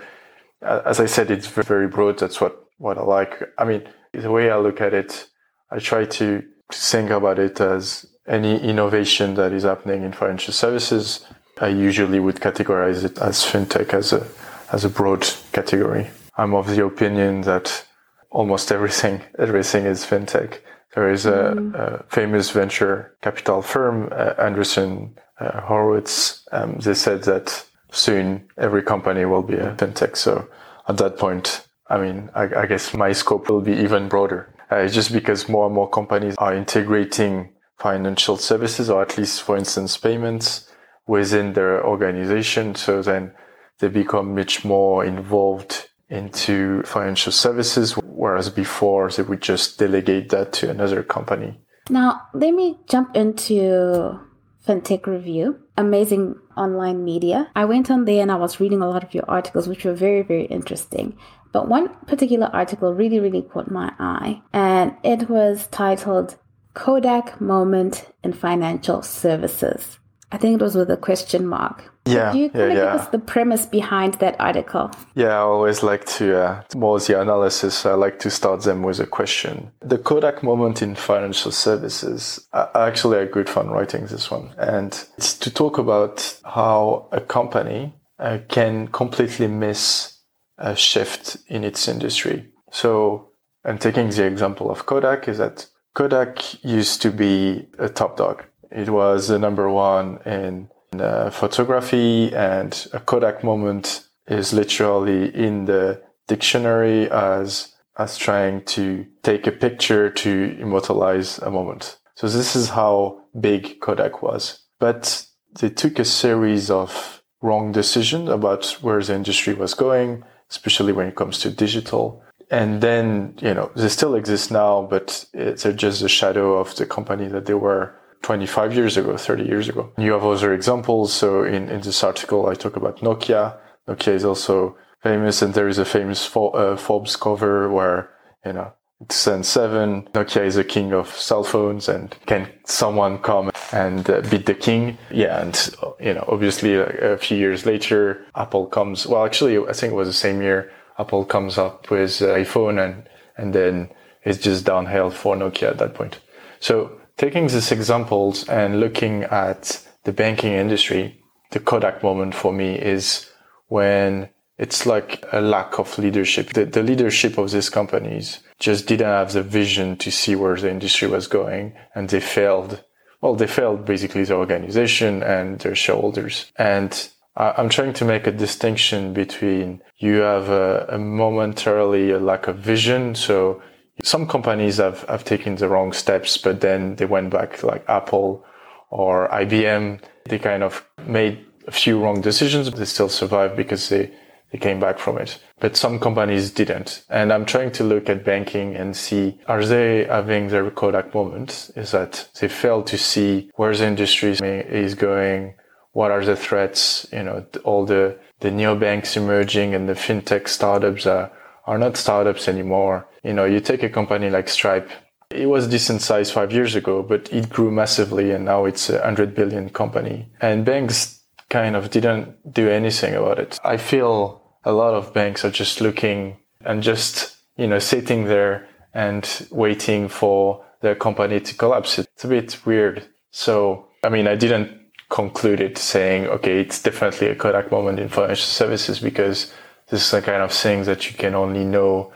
as 0.62 1.00
I 1.00 1.06
said, 1.06 1.30
it's 1.30 1.46
very 1.46 1.88
broad. 1.88 2.18
That's 2.18 2.40
what, 2.40 2.64
what 2.78 2.98
I 2.98 3.02
like. 3.02 3.42
I 3.58 3.64
mean, 3.64 3.88
the 4.12 4.30
way 4.30 4.50
I 4.50 4.58
look 4.58 4.80
at 4.80 4.94
it, 4.94 5.28
I 5.70 5.78
try 5.78 6.04
to 6.04 6.44
think 6.72 7.10
about 7.10 7.38
it 7.38 7.60
as 7.60 8.06
any 8.26 8.60
innovation 8.60 9.34
that 9.34 9.52
is 9.52 9.64
happening 9.64 10.02
in 10.02 10.12
financial 10.12 10.52
services. 10.52 11.24
I 11.60 11.68
usually 11.68 12.20
would 12.20 12.36
categorize 12.36 13.04
it 13.04 13.18
as 13.18 13.44
fintech 13.44 13.92
as 13.94 14.12
a, 14.12 14.26
as 14.72 14.84
a 14.84 14.88
broad 14.88 15.28
category. 15.52 16.10
I'm 16.36 16.54
of 16.54 16.68
the 16.68 16.84
opinion 16.84 17.40
that 17.42 17.84
almost 18.30 18.70
everything, 18.70 19.22
everything 19.38 19.86
is 19.86 20.04
fintech. 20.04 20.58
There 20.94 21.10
is 21.10 21.26
a, 21.26 21.54
mm. 21.54 21.74
a 21.74 22.04
famous 22.08 22.50
venture 22.50 23.14
capital 23.22 23.62
firm, 23.62 24.08
uh, 24.12 24.34
Andreessen 24.34 25.10
uh, 25.38 25.60
Horowitz. 25.60 26.46
Um, 26.52 26.78
they 26.78 26.94
said 26.94 27.24
that 27.24 27.64
soon 27.92 28.48
every 28.56 28.82
company 28.82 29.24
will 29.24 29.42
be 29.42 29.54
a 29.54 29.74
fintech. 29.74 30.16
So 30.16 30.48
at 30.88 30.96
that 30.96 31.18
point, 31.18 31.66
I 31.88 31.98
mean, 31.98 32.30
I, 32.34 32.44
I 32.62 32.66
guess 32.66 32.94
my 32.94 33.12
scope 33.12 33.48
will 33.48 33.60
be 33.60 33.72
even 33.72 34.08
broader. 34.08 34.54
Uh, 34.70 34.86
just 34.86 35.12
because 35.12 35.48
more 35.48 35.66
and 35.66 35.74
more 35.74 35.88
companies 35.88 36.34
are 36.36 36.54
integrating 36.54 37.50
financial 37.78 38.36
services, 38.36 38.90
or 38.90 39.00
at 39.00 39.16
least, 39.16 39.42
for 39.42 39.56
instance, 39.56 39.96
payments 39.96 40.70
within 41.06 41.54
their 41.54 41.84
organization. 41.86 42.74
So 42.74 43.00
then 43.00 43.32
they 43.78 43.88
become 43.88 44.34
much 44.34 44.64
more 44.64 45.04
involved 45.04 45.87
into 46.10 46.82
financial 46.82 47.32
services, 47.32 47.92
whereas 47.92 48.50
before 48.50 49.10
they 49.10 49.22
would 49.22 49.42
just 49.42 49.78
delegate 49.78 50.30
that 50.30 50.52
to 50.54 50.70
another 50.70 51.02
company. 51.02 51.60
Now, 51.90 52.22
let 52.34 52.52
me 52.52 52.78
jump 52.88 53.16
into 53.16 54.18
FinTech 54.66 55.06
Review, 55.06 55.58
amazing 55.76 56.34
online 56.56 57.04
media. 57.04 57.50
I 57.56 57.64
went 57.64 57.90
on 57.90 58.04
there 58.04 58.22
and 58.22 58.30
I 58.30 58.36
was 58.36 58.60
reading 58.60 58.82
a 58.82 58.88
lot 58.88 59.04
of 59.04 59.14
your 59.14 59.24
articles, 59.28 59.68
which 59.68 59.84
were 59.84 59.94
very, 59.94 60.22
very 60.22 60.44
interesting. 60.44 61.16
But 61.52 61.68
one 61.68 61.88
particular 62.06 62.50
article 62.52 62.92
really, 62.92 63.20
really 63.20 63.42
caught 63.42 63.70
my 63.70 63.92
eye, 63.98 64.42
and 64.52 64.94
it 65.02 65.30
was 65.30 65.66
titled 65.68 66.36
Kodak 66.74 67.40
Moment 67.40 68.06
in 68.22 68.34
Financial 68.34 69.00
Services. 69.02 69.98
I 70.30 70.36
think 70.36 70.60
it 70.60 70.62
was 70.62 70.74
with 70.74 70.90
a 70.90 70.96
question 70.96 71.46
mark. 71.46 71.90
Yeah, 72.04 72.32
you 72.32 72.50
yeah, 72.54 72.66
yeah. 72.66 72.74
give 72.74 73.00
us 73.00 73.08
the 73.08 73.18
premise 73.18 73.66
behind 73.66 74.14
that 74.14 74.36
article? 74.38 74.90
Yeah, 75.14 75.28
I 75.28 75.40
always 75.40 75.82
like 75.82 76.04
to, 76.16 76.38
uh, 76.38 76.62
more 76.74 76.98
the 77.00 77.20
analysis, 77.20 77.86
I 77.86 77.94
like 77.94 78.18
to 78.20 78.30
start 78.30 78.62
them 78.62 78.82
with 78.82 79.00
a 79.00 79.06
question. 79.06 79.72
The 79.80 79.98
Kodak 79.98 80.42
moment 80.42 80.82
in 80.82 80.94
financial 80.94 81.52
services, 81.52 82.46
I 82.52 82.68
actually 82.74 83.18
a 83.18 83.26
good 83.26 83.48
fun 83.48 83.68
writing 83.68 84.06
this 84.06 84.30
one. 84.30 84.54
And 84.58 84.92
it's 85.16 85.34
to 85.38 85.50
talk 85.50 85.78
about 85.78 86.38
how 86.44 87.08
a 87.12 87.20
company 87.20 87.94
uh, 88.18 88.38
can 88.48 88.88
completely 88.88 89.46
miss 89.46 90.18
a 90.58 90.76
shift 90.76 91.38
in 91.46 91.64
its 91.64 91.88
industry. 91.88 92.48
So 92.70 93.30
I'm 93.64 93.78
taking 93.78 94.10
the 94.10 94.24
example 94.24 94.70
of 94.70 94.86
Kodak 94.86 95.28
is 95.28 95.38
that 95.38 95.66
Kodak 95.94 96.62
used 96.64 97.02
to 97.02 97.10
be 97.10 97.66
a 97.78 97.88
top 97.88 98.16
dog 98.16 98.44
it 98.70 98.88
was 98.90 99.28
the 99.28 99.38
number 99.38 99.70
one 99.70 100.18
in, 100.24 100.68
in 100.92 101.00
uh, 101.00 101.30
photography, 101.30 102.34
and 102.34 102.88
a 102.92 103.00
Kodak 103.00 103.42
moment 103.44 104.08
is 104.26 104.52
literally 104.52 105.34
in 105.34 105.64
the 105.64 106.02
dictionary 106.26 107.10
as 107.10 107.74
as 107.96 108.16
trying 108.16 108.64
to 108.64 109.04
take 109.22 109.46
a 109.46 109.52
picture 109.52 110.08
to 110.08 110.56
immortalize 110.60 111.38
a 111.38 111.50
moment. 111.50 111.98
So 112.14 112.28
this 112.28 112.54
is 112.54 112.68
how 112.68 113.22
big 113.38 113.80
Kodak 113.80 114.22
was. 114.22 114.60
But 114.78 115.26
they 115.60 115.68
took 115.68 115.98
a 115.98 116.04
series 116.04 116.70
of 116.70 117.22
wrong 117.42 117.72
decisions 117.72 118.28
about 118.28 118.66
where 118.82 119.02
the 119.02 119.14
industry 119.14 119.54
was 119.54 119.74
going, 119.74 120.22
especially 120.50 120.92
when 120.92 121.08
it 121.08 121.16
comes 121.16 121.38
to 121.40 121.50
digital. 121.50 122.22
And 122.50 122.80
then, 122.80 123.34
you 123.40 123.52
know, 123.52 123.70
they 123.74 123.88
still 123.88 124.14
exist 124.14 124.50
now, 124.50 124.86
but 124.88 125.26
it's 125.34 125.64
just 125.64 126.02
a 126.02 126.08
shadow 126.08 126.56
of 126.56 126.76
the 126.76 126.86
company 126.86 127.26
that 127.28 127.46
they 127.46 127.54
were 127.54 127.97
25 128.22 128.74
years 128.74 128.96
ago, 128.96 129.16
30 129.16 129.44
years 129.44 129.68
ago. 129.68 129.92
You 129.98 130.12
have 130.12 130.24
other 130.24 130.52
examples. 130.52 131.12
So 131.12 131.44
in, 131.44 131.68
in 131.68 131.80
this 131.80 132.02
article, 132.02 132.46
I 132.46 132.54
talk 132.54 132.76
about 132.76 132.98
Nokia. 132.98 133.56
Nokia 133.86 134.14
is 134.14 134.24
also 134.24 134.76
famous 135.02 135.42
and 135.42 135.54
there 135.54 135.68
is 135.68 135.78
a 135.78 135.84
famous 135.84 136.28
uh, 136.34 136.76
Forbes 136.76 137.16
cover 137.16 137.70
where, 137.70 138.10
you 138.44 138.52
know, 138.52 138.72
Zen 139.12 139.44
7, 139.44 140.08
Nokia 140.12 140.44
is 140.44 140.56
the 140.56 140.64
king 140.64 140.92
of 140.92 141.08
cell 141.08 141.44
phones 141.44 141.88
and 141.88 142.16
can 142.26 142.48
someone 142.66 143.18
come 143.18 143.50
and 143.72 144.10
uh, 144.10 144.20
beat 144.22 144.46
the 144.46 144.54
king? 144.54 144.98
Yeah. 145.10 145.40
And, 145.40 145.74
you 146.00 146.14
know, 146.14 146.24
obviously 146.26 146.74
a, 146.74 147.12
a 147.12 147.16
few 147.16 147.38
years 147.38 147.64
later, 147.64 148.26
Apple 148.34 148.66
comes, 148.66 149.06
well, 149.06 149.24
actually, 149.24 149.56
I 149.56 149.72
think 149.72 149.92
it 149.92 149.96
was 149.96 150.08
the 150.08 150.14
same 150.14 150.42
year, 150.42 150.72
Apple 150.98 151.24
comes 151.24 151.58
up 151.58 151.90
with 151.90 152.10
iPhone 152.10 152.84
and, 152.84 153.08
and 153.36 153.54
then 153.54 153.90
it's 154.24 154.38
just 154.38 154.64
downhill 154.64 155.10
for 155.10 155.36
Nokia 155.36 155.70
at 155.70 155.78
that 155.78 155.94
point. 155.94 156.18
So 156.58 157.00
Taking 157.18 157.48
these 157.48 157.72
examples 157.72 158.48
and 158.48 158.78
looking 158.78 159.24
at 159.24 159.84
the 160.04 160.12
banking 160.12 160.52
industry, 160.52 161.20
the 161.50 161.58
Kodak 161.58 162.00
moment 162.04 162.32
for 162.32 162.52
me 162.52 162.76
is 162.76 163.28
when 163.66 164.28
it's 164.56 164.86
like 164.86 165.24
a 165.32 165.40
lack 165.40 165.80
of 165.80 165.98
leadership. 165.98 166.52
The, 166.52 166.64
the, 166.64 166.82
leadership 166.82 167.36
of 167.36 167.50
these 167.50 167.70
companies 167.70 168.38
just 168.60 168.86
didn't 168.86 169.06
have 169.08 169.32
the 169.32 169.42
vision 169.42 169.96
to 169.96 170.12
see 170.12 170.36
where 170.36 170.56
the 170.56 170.70
industry 170.70 171.08
was 171.08 171.26
going 171.26 171.74
and 171.92 172.08
they 172.08 172.20
failed. 172.20 172.84
Well, 173.20 173.34
they 173.34 173.48
failed 173.48 173.84
basically 173.84 174.22
the 174.22 174.34
organization 174.34 175.24
and 175.24 175.58
their 175.58 175.74
shareholders. 175.74 176.52
And 176.54 177.08
I'm 177.36 177.68
trying 177.68 177.94
to 177.94 178.04
make 178.04 178.28
a 178.28 178.32
distinction 178.32 179.12
between 179.12 179.82
you 179.96 180.18
have 180.18 180.50
a, 180.50 180.86
a 180.90 180.98
momentarily 180.98 182.12
a 182.12 182.20
lack 182.20 182.46
of 182.46 182.58
vision. 182.58 183.16
So 183.16 183.60
some 184.02 184.26
companies 184.26 184.76
have, 184.76 185.02
have 185.04 185.24
taken 185.24 185.56
the 185.56 185.68
wrong 185.68 185.92
steps, 185.92 186.36
but 186.36 186.60
then 186.60 186.96
they 186.96 187.04
went 187.04 187.30
back 187.30 187.62
like 187.62 187.88
Apple 187.88 188.44
or 188.90 189.28
IBM. 189.28 190.00
They 190.24 190.38
kind 190.38 190.62
of 190.62 190.86
made 191.06 191.44
a 191.66 191.72
few 191.72 192.00
wrong 192.00 192.20
decisions, 192.20 192.70
but 192.70 192.78
they 192.78 192.84
still 192.84 193.08
survived 193.08 193.56
because 193.56 193.88
they, 193.88 194.10
they 194.52 194.58
came 194.58 194.80
back 194.80 194.98
from 194.98 195.18
it. 195.18 195.38
But 195.60 195.76
some 195.76 195.98
companies 195.98 196.50
didn't. 196.50 197.04
And 197.10 197.32
I'm 197.32 197.44
trying 197.44 197.72
to 197.72 197.84
look 197.84 198.08
at 198.08 198.24
banking 198.24 198.76
and 198.76 198.96
see, 198.96 199.38
are 199.46 199.64
they 199.64 200.04
having 200.04 200.48
their 200.48 200.70
Kodak 200.70 201.14
moment? 201.14 201.70
Is 201.76 201.90
that 201.90 202.28
they 202.40 202.48
fail 202.48 202.82
to 202.84 202.96
see 202.96 203.50
where 203.56 203.74
the 203.76 203.86
industry 203.86 204.32
is 204.40 204.94
going? 204.94 205.54
What 205.92 206.10
are 206.10 206.24
the 206.24 206.36
threats? 206.36 207.06
You 207.12 207.24
know, 207.24 207.46
all 207.64 207.84
the, 207.84 208.18
the 208.40 208.50
neobanks 208.50 209.16
emerging 209.16 209.74
and 209.74 209.88
the 209.88 209.94
fintech 209.94 210.48
startups 210.48 211.06
are, 211.06 211.32
are 211.68 211.78
not 211.78 211.98
startups 211.98 212.48
anymore. 212.48 213.06
You 213.22 213.34
know, 213.34 213.44
you 213.44 213.60
take 213.60 213.82
a 213.82 213.90
company 213.90 214.30
like 214.30 214.48
Stripe. 214.48 214.90
It 215.30 215.46
was 215.46 215.68
decent 215.68 216.00
size 216.00 216.30
five 216.30 216.50
years 216.50 216.74
ago, 216.74 217.02
but 217.02 217.30
it 217.30 217.50
grew 217.50 217.70
massively 217.70 218.32
and 218.32 218.46
now 218.46 218.64
it's 218.64 218.88
a 218.88 219.02
hundred 219.02 219.34
billion 219.34 219.68
company. 219.68 220.30
And 220.40 220.64
banks 220.64 221.20
kind 221.50 221.76
of 221.76 221.90
didn't 221.90 222.54
do 222.54 222.70
anything 222.70 223.14
about 223.14 223.38
it. 223.38 223.58
I 223.62 223.76
feel 223.76 224.42
a 224.64 224.72
lot 224.72 224.94
of 224.94 225.12
banks 225.12 225.44
are 225.44 225.50
just 225.50 225.82
looking 225.82 226.38
and 226.64 226.82
just, 226.82 227.36
you 227.58 227.66
know, 227.66 227.78
sitting 227.78 228.24
there 228.24 228.66
and 228.94 229.46
waiting 229.50 230.08
for 230.08 230.64
their 230.80 230.94
company 230.94 231.38
to 231.38 231.54
collapse. 231.54 231.98
It's 231.98 232.24
a 232.24 232.28
bit 232.28 232.64
weird. 232.64 233.06
So, 233.30 233.88
I 234.02 234.08
mean, 234.08 234.26
I 234.26 234.36
didn't 234.36 234.70
conclude 235.10 235.60
it 235.60 235.76
saying, 235.76 236.26
okay, 236.28 236.60
it's 236.60 236.82
definitely 236.82 237.28
a 237.28 237.34
Kodak 237.34 237.70
moment 237.70 237.98
in 237.98 238.08
financial 238.08 238.46
services 238.46 239.00
because 239.00 239.52
this 239.90 240.04
is 240.04 240.10
the 240.10 240.22
kind 240.22 240.42
of 240.42 240.52
thing 240.52 240.84
that 240.84 241.10
you 241.10 241.16
can 241.16 241.34
only 241.34 241.64
know 241.64 242.12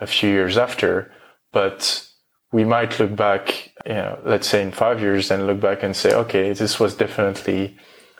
a 0.00 0.06
few 0.06 0.30
years 0.30 0.56
after. 0.56 1.10
But 1.52 2.06
we 2.52 2.64
might 2.64 2.98
look 2.98 3.16
back, 3.16 3.72
you 3.84 3.94
know, 3.94 4.18
let's 4.24 4.48
say 4.48 4.62
in 4.62 4.72
five 4.72 5.00
years 5.00 5.30
and 5.30 5.46
look 5.46 5.60
back 5.60 5.82
and 5.82 5.96
say, 5.96 6.14
okay, 6.14 6.52
this 6.52 6.78
was 6.78 6.94
definitely 6.94 7.76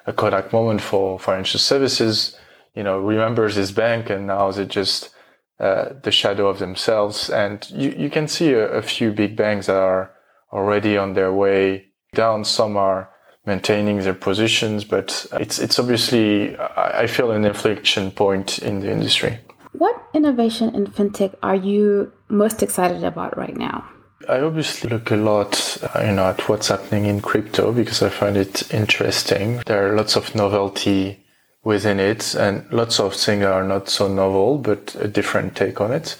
a 0.07 0.13
Kodak 0.13 0.53
moment 0.53 0.81
for 0.81 1.19
financial 1.19 1.61
services, 1.61 2.37
you 2.75 2.83
know, 2.83 2.99
remembers 2.99 3.57
this 3.57 3.71
bank 3.71 4.11
and 4.11 4.27
now 4.27 4.49
is 4.49 4.59
it 4.59 4.69
just 4.69 5.11
uh, 5.59 5.95
the 6.03 6.11
shadow 6.11 6.49
of 6.49 6.59
themselves. 6.59 7.31
And 7.31 7.69
you, 7.71 7.95
you 7.97 8.11
can 8.11 8.29
see 8.29 8.53
a, 8.53 8.69
a, 8.69 8.83
few 8.83 9.11
big 9.11 9.37
banks 9.37 9.67
that 9.67 9.77
are 9.77 10.13
already 10.53 10.99
on 10.99 11.15
their 11.15 11.33
way 11.33 11.87
down. 12.15 12.45
Some 12.45 12.77
are 12.77 13.11
maintaining 13.47 14.01
their 14.01 14.15
positions, 14.15 14.85
but 14.85 15.27
it's, 15.35 15.59
it's 15.59 15.79
obviously, 15.79 16.59
I 16.59 17.07
feel 17.07 17.31
an 17.31 17.45
inflection 17.45 18.11
point 18.11 18.59
in 18.59 18.81
the 18.81 18.91
industry. 18.91 19.39
What 19.73 20.03
innovation 20.15 20.75
in 20.75 20.87
fintech 20.87 21.35
are 21.43 21.55
you 21.55 22.13
most 22.29 22.63
excited 22.63 23.05
about 23.05 23.37
right 23.37 23.57
now? 23.57 23.89
I 24.29 24.41
obviously 24.41 24.91
look 24.91 25.11
a 25.11 25.17
lot, 25.17 25.79
uh, 25.83 26.01
you 26.01 26.13
know, 26.13 26.27
at 26.27 26.49
what's 26.49 26.69
happening 26.69 27.05
in 27.05 27.21
crypto 27.21 27.73
because 27.73 28.03
I 28.03 28.09
find 28.09 28.37
it 28.37 28.73
interesting. 28.73 29.59
There 29.67 29.87
are 29.87 29.97
lots 29.97 30.17
of 30.17 30.35
novelty 30.35 31.25
within 31.63 32.01
it 32.01 32.35
and 32.35 32.65
lots 32.73 32.99
of 32.99 33.15
things 33.15 33.45
are 33.45 33.63
not 33.63 33.89
so 33.89 34.09
novel, 34.09 34.59
but 34.59 34.97
a 34.99 35.07
different 35.07 35.55
take 35.55 35.81
on 35.81 35.93
it. 35.93 36.17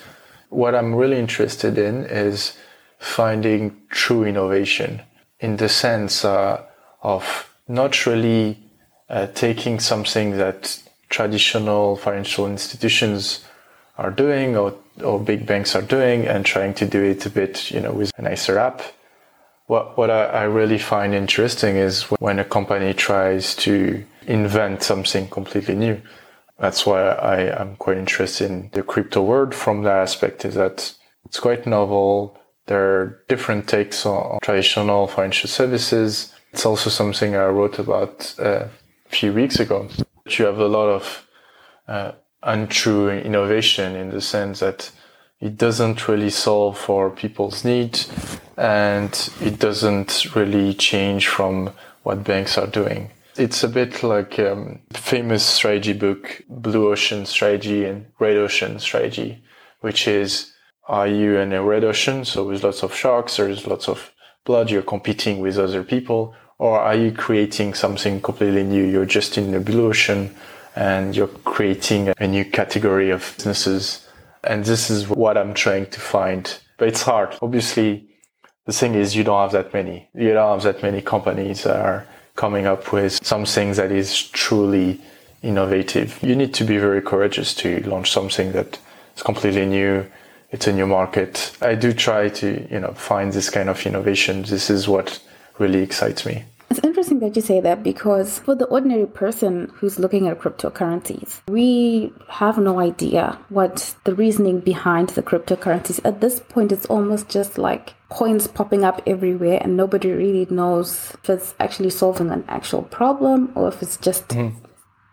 What 0.51 0.75
I'm 0.75 0.95
really 0.95 1.19
interested 1.19 1.79
in 1.79 2.05
is 2.05 2.57
finding 2.99 3.81
true 3.89 4.25
innovation 4.25 5.03
in 5.41 5.57
the 5.57 5.69
sense 5.69 6.25
uh, 6.25 6.65
of 7.07 7.49
not 7.69 8.05
really 8.05 8.59
uh, 9.09 9.29
taking 9.29 9.79
something 9.79 10.37
that 10.39 10.83
traditional 11.09 11.95
financial 11.97 12.49
institutions 12.49 13.45
are 13.97 14.11
doing 14.11 14.57
or, 14.57 14.75
or 15.05 15.21
big 15.21 15.47
banks 15.47 15.77
are 15.77 15.83
doing 15.83 16.27
and 16.27 16.45
trying 16.45 16.75
to 16.75 16.85
do 16.85 17.01
it 17.01 17.25
a 17.25 17.31
bit, 17.31 17.71
you 17.71 17.81
know, 17.81 17.93
with 17.93 18.11
a 18.19 18.23
nicer 18.23 18.59
app. 18.59 18.83
What, 19.67 19.97
what 19.97 20.11
I, 20.11 20.25
I 20.25 20.43
really 20.45 20.79
find 20.79 21.15
interesting 21.15 21.77
is 21.77 22.03
when 22.19 22.41
a 22.41 22.45
company 22.45 22.93
tries 22.93 23.55
to 23.67 24.05
invent 24.27 24.83
something 24.83 25.29
completely 25.29 25.77
new. 25.77 26.03
That's 26.59 26.85
why 26.85 27.03
I 27.03 27.61
am 27.61 27.77
quite 27.77 27.99
interested 27.99 28.51
in 28.51 28.71
the 28.73 28.83
crypto 28.83 29.23
world 29.23 29.55
from 29.55 29.85
that 29.85 29.99
aspect 29.99 30.45
is 30.45 30.55
that 30.55 30.93
it's 31.25 31.39
quite 31.39 31.67
novel. 31.67 32.37
There 32.67 33.01
are 33.01 33.23
different 33.29 33.69
takes 33.69 34.05
on 34.05 34.41
traditional 34.43 35.07
financial 35.07 35.49
services. 35.49 36.33
It's 36.57 36.65
also 36.65 36.89
something 36.89 37.37
I 37.37 37.49
wrote 37.49 37.79
about 37.79 38.35
uh, 38.39 38.69
a 38.69 39.09
few 39.11 39.31
weeks 39.35 39.61
ago. 39.61 39.91
You 40.27 40.47
have 40.47 40.59
a 40.59 40.67
lot 40.67 40.89
of 40.89 41.29
uh, 41.87 42.13
untrue 42.43 43.11
innovation 43.11 43.95
in 43.95 44.09
the 44.09 44.23
sense 44.23 44.61
that 44.61 44.91
it 45.39 45.59
doesn't 45.59 46.09
really 46.09 46.31
solve 46.31 46.79
for 46.79 47.11
people's 47.11 47.63
needs 47.63 48.11
and 48.57 49.13
it 49.43 49.59
doesn't 49.59 50.35
really 50.35 50.73
change 50.73 51.29
from 51.29 51.75
what 52.05 52.25
banks 52.25 52.57
are 52.57 52.67
doing. 52.67 53.11
It's 53.37 53.63
a 53.63 53.69
bit 53.69 54.03
like 54.03 54.39
um, 54.39 54.81
famous 54.95 55.45
strategy 55.45 55.93
book, 55.93 56.41
Blue 56.49 56.91
Ocean 56.91 57.27
Strategy 57.27 57.85
and 57.85 58.07
Red 58.19 58.39
Ocean 58.39 58.79
Strategy, 58.79 59.45
which 59.83 60.09
is 60.09 60.55
are 60.89 61.07
you 61.07 61.37
in 61.37 61.53
a 61.53 61.63
red 61.63 61.85
ocean, 61.85 62.25
so 62.25 62.45
with 62.45 62.65
lots 62.65 62.83
of 62.83 62.95
sharks, 62.95 63.37
there's 63.37 63.67
lots 63.67 63.91
of 63.91 64.11
blood, 64.47 64.71
you're 64.71 64.81
competing 64.81 65.41
with 65.41 65.59
other 65.59 65.83
people, 65.83 66.35
or 66.59 66.81
are 66.81 66.95
you 66.95 67.13
creating 67.13 67.75
something 67.75 68.21
completely 68.21 68.65
new? 68.65 68.85
You're 68.85 69.07
just 69.07 69.37
in 69.37 69.51
the 69.51 69.61
blue 69.61 69.89
ocean 69.89 70.35
and 70.75 71.17
you're 71.17 71.29
creating 71.29 72.13
a 72.19 72.27
new 72.27 72.45
category 72.45 73.11
of 73.11 73.35
businesses. 73.37 74.07
And 74.45 74.65
this 74.65 74.91
is 74.91 75.09
what 75.09 75.37
I'm 75.37 75.55
trying 75.55 75.87
to 75.87 76.01
find. 76.01 76.59
But 76.79 76.89
it's 76.89 77.03
hard. 77.03 77.37
Obviously, 77.43 78.09
the 78.65 78.73
thing 78.73 78.95
is 78.95 79.17
you 79.17 79.25
don't 79.25 79.41
have 79.41 79.53
that 79.53 79.73
many. 79.73 80.09
You 80.15 80.35
don't 80.35 80.61
have 80.61 80.63
that 80.65 80.83
many 80.83 81.03
companies 81.03 81.63
that 81.65 81.77
are 81.77 82.07
coming 82.37 82.67
up 82.67 82.93
with 82.93 83.25
something 83.25 83.73
that 83.75 83.91
is 83.91 84.29
truly 84.29 85.01
innovative. 85.43 86.19
You 86.23 86.37
need 86.37 86.53
to 86.55 86.65
be 86.65 86.79
very 86.79 87.01
courageous 87.01 87.55
to 87.57 87.81
launch 87.89 88.11
something 88.11 88.53
that 88.53 88.79
is 89.17 89.23
completely 89.23 89.67
new. 89.67 90.07
It's 90.51 90.67
a 90.67 90.73
new 90.73 90.87
market. 90.87 91.57
I 91.61 91.75
do 91.75 91.93
try 91.93 92.29
to, 92.29 92.67
you 92.71 92.81
know, 92.81 92.93
find 92.93 93.33
this 93.33 93.51
kind 93.51 93.69
of 93.69 93.85
innovation. 93.87 94.43
This 94.43 94.71
is 94.71 94.87
what 94.87 95.21
really 95.59 95.83
excites 95.83 96.27
me. 96.27 96.45
It's 96.69 96.81
interesting 96.83 97.21
that 97.21 97.37
you 97.37 97.43
say 97.43 97.61
that 97.61 97.85
because 97.85 98.41
for 98.41 98.57
the 98.57 98.67
ordinary 98.67 99.07
person 99.07 99.71
who's 99.75 100.01
looking 100.01 100.27
at 100.27 100.41
cryptocurrencies, 100.41 101.41
we 101.49 102.13
have 102.29 102.59
no 102.59 102.81
idea 102.81 103.39
what 103.51 103.95
the 104.05 104.15
reasoning 104.15 104.61
behind 104.61 105.11
the 105.11 105.23
cryptocurrencies. 105.23 106.01
At 106.05 106.21
this 106.21 106.41
point, 106.41 106.73
it's 106.73 106.87
almost 106.87 107.29
just 107.29 107.57
like 107.57 107.95
coins 108.09 108.49
popping 108.49 108.85
up 108.85 109.01
everywhere, 109.07 109.61
and 109.63 109.77
nobody 109.77 110.11
really 110.11 110.47
knows 110.51 111.15
if 111.23 111.31
it's 111.31 111.55
actually 111.61 111.91
solving 111.91 112.31
an 112.31 112.45
actual 112.49 112.83
problem 112.83 113.53
or 113.55 113.69
if 113.69 113.81
it's 113.81 113.97
just 113.97 114.29
mm-hmm. 114.29 114.57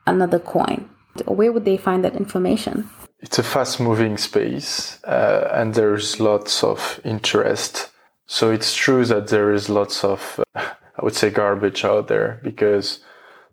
another 0.07 0.39
coin. 0.39 0.89
Where 1.25 1.51
would 1.51 1.65
they 1.65 1.77
find 1.77 2.03
that 2.03 2.15
information? 2.15 2.89
It's 3.19 3.37
a 3.37 3.43
fast 3.43 3.79
moving 3.79 4.17
space, 4.17 5.01
uh, 5.03 5.49
and 5.53 5.75
there's 5.75 6.19
lots 6.19 6.63
of 6.63 6.99
interest. 7.05 7.91
So 8.33 8.49
it's 8.49 8.73
true 8.73 9.05
that 9.05 9.27
there 9.27 9.53
is 9.53 9.69
lots 9.69 10.03
of. 10.03 10.43
I 10.55 11.03
would 11.03 11.13
say 11.13 11.29
garbage 11.29 11.85
out 11.85 12.07
there 12.07 12.39
because 12.43 12.99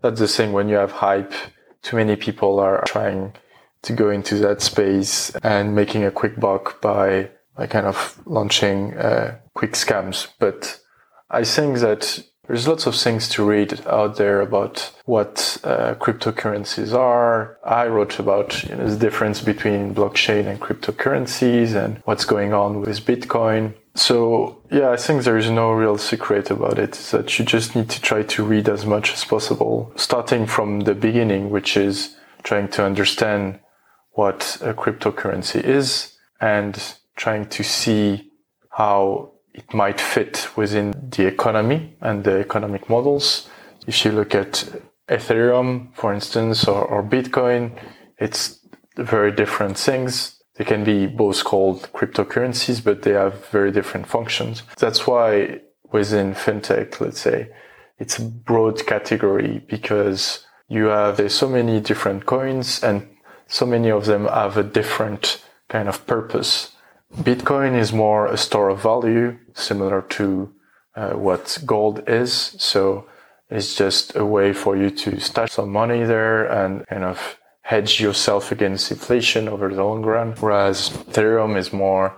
that's 0.01 0.21
the 0.21 0.27
thing 0.27 0.53
when 0.53 0.71
you 0.71 0.77
have 0.77 0.91
hype, 0.91 1.35
too 1.83 1.97
many 1.97 2.17
people 2.17 2.59
are 2.59 2.83
trying 2.87 3.35
to 3.83 3.93
go 3.93 4.09
into 4.09 4.37
that 4.37 4.63
space 4.63 5.37
and 5.43 5.75
making 5.75 6.05
a 6.05 6.11
quick 6.11 6.41
buck 6.41 6.81
by, 6.81 7.29
by 7.59 7.67
kind 7.67 7.85
of 7.85 8.23
launching 8.25 8.97
uh, 8.97 9.37
quick 9.53 9.73
scams. 9.73 10.29
But 10.39 10.81
I 11.29 11.45
think 11.45 11.81
that 11.81 12.25
there's 12.47 12.67
lots 12.67 12.87
of 12.87 12.97
things 12.97 13.29
to 13.31 13.45
read 13.45 13.87
out 13.87 14.17
there 14.17 14.41
about 14.41 14.93
what 15.05 15.59
uh, 15.63 15.95
cryptocurrencies 15.97 16.95
are. 16.95 17.59
I 17.67 17.87
wrote 17.87 18.19
about 18.19 18.65
you 18.65 18.77
know, 18.77 18.89
the 18.89 18.97
difference 18.97 19.43
between 19.43 19.95
blockchain 19.95 20.47
and 20.47 20.59
cryptocurrencies 20.59 21.75
and 21.75 21.99
what's 22.07 22.25
going 22.25 22.55
on 22.55 22.81
with 22.81 23.05
Bitcoin. 23.05 23.75
So 23.95 24.63
yeah, 24.71 24.91
I 24.91 24.97
think 24.97 25.25
there 25.25 25.37
is 25.37 25.51
no 25.51 25.73
real 25.73 25.99
secret 25.99 26.51
about 26.51 26.79
it. 26.79 26.93
That 27.11 27.39
you 27.39 27.45
just 27.45 27.75
need 27.75 27.91
to 27.91 28.01
try 28.01 28.23
to 28.23 28.45
read 28.45 28.69
as 28.69 28.87
much 28.87 29.13
as 29.13 29.25
possible, 29.25 29.93
starting 29.97 30.47
from 30.47 30.81
the 30.81 30.95
beginning, 30.95 31.51
which 31.51 31.77
is 31.77 32.17
trying 32.43 32.69
to 32.69 32.85
understand 32.85 33.59
what 34.13 34.59
a 34.61 34.75
cryptocurrency 34.75 35.63
is 35.63 36.17
and 36.41 36.95
trying 37.17 37.47
to 37.47 37.63
see 37.63 38.31
how 38.71 39.33
it 39.53 39.75
might 39.75 40.01
fit 40.01 40.49
within 40.57 41.09
the 41.11 41.27
economy 41.27 41.97
and 42.01 42.25
the 42.25 42.39
economic 42.39 42.89
models. 42.89 43.49
If 43.87 44.05
you 44.05 44.13
look 44.13 44.35
at 44.35 44.65
Ethereum, 45.09 45.95
for 45.95 46.15
instance, 46.15 46.67
or, 46.69 46.85
or 46.85 47.03
Bitcoin, 47.03 47.73
it's 48.19 48.61
very 48.97 49.33
different 49.33 49.77
things 49.77 50.40
they 50.61 50.67
can 50.67 50.85
be 50.85 51.07
both 51.07 51.43
called 51.43 51.91
cryptocurrencies, 51.95 52.85
but 52.85 53.01
they 53.01 53.13
have 53.13 53.47
very 53.47 53.73
different 53.73 54.07
functions. 54.07 54.63
That's 54.77 55.07
why 55.07 55.63
within 55.91 56.35
fintech, 56.35 57.01
let's 57.01 57.19
say, 57.19 57.49
it's 57.99 58.19
a 58.19 58.23
broad 58.23 58.85
category 58.87 59.63
because 59.69 60.45
you 60.69 60.85
have 60.89 61.17
there's 61.17 61.33
so 61.33 61.49
many 61.49 61.81
different 61.81 62.27
coins 62.27 62.85
and 62.85 63.09
so 63.47 63.65
many 63.65 63.91
of 63.91 64.05
them 64.05 64.27
have 64.27 64.59
a 64.59 64.63
different 64.63 65.43
kind 65.71 65.89
of 65.89 66.07
purpose. 66.07 66.73
Bitcoin 67.17 67.75
is 67.75 67.91
more 67.91 68.27
a 68.27 68.37
store 68.37 68.69
of 68.69 68.83
value, 68.83 69.39
similar 69.55 70.03
to 70.03 70.53
uh, 70.95 71.13
what 71.13 71.57
gold 71.65 72.03
is. 72.07 72.55
So 72.59 73.07
it's 73.49 73.75
just 73.75 74.15
a 74.15 74.27
way 74.27 74.53
for 74.53 74.77
you 74.77 74.91
to 74.91 75.21
stash 75.21 75.53
some 75.53 75.73
money 75.73 76.05
there 76.05 76.45
and 76.45 76.87
kind 76.87 77.05
of 77.05 77.40
hedge 77.71 78.01
yourself 78.01 78.51
against 78.51 78.91
inflation 78.91 79.47
over 79.47 79.69
the 79.69 79.85
long 79.85 80.03
run. 80.03 80.35
Whereas 80.41 80.91
Ethereum 80.91 81.57
is 81.57 81.73
more 81.73 82.17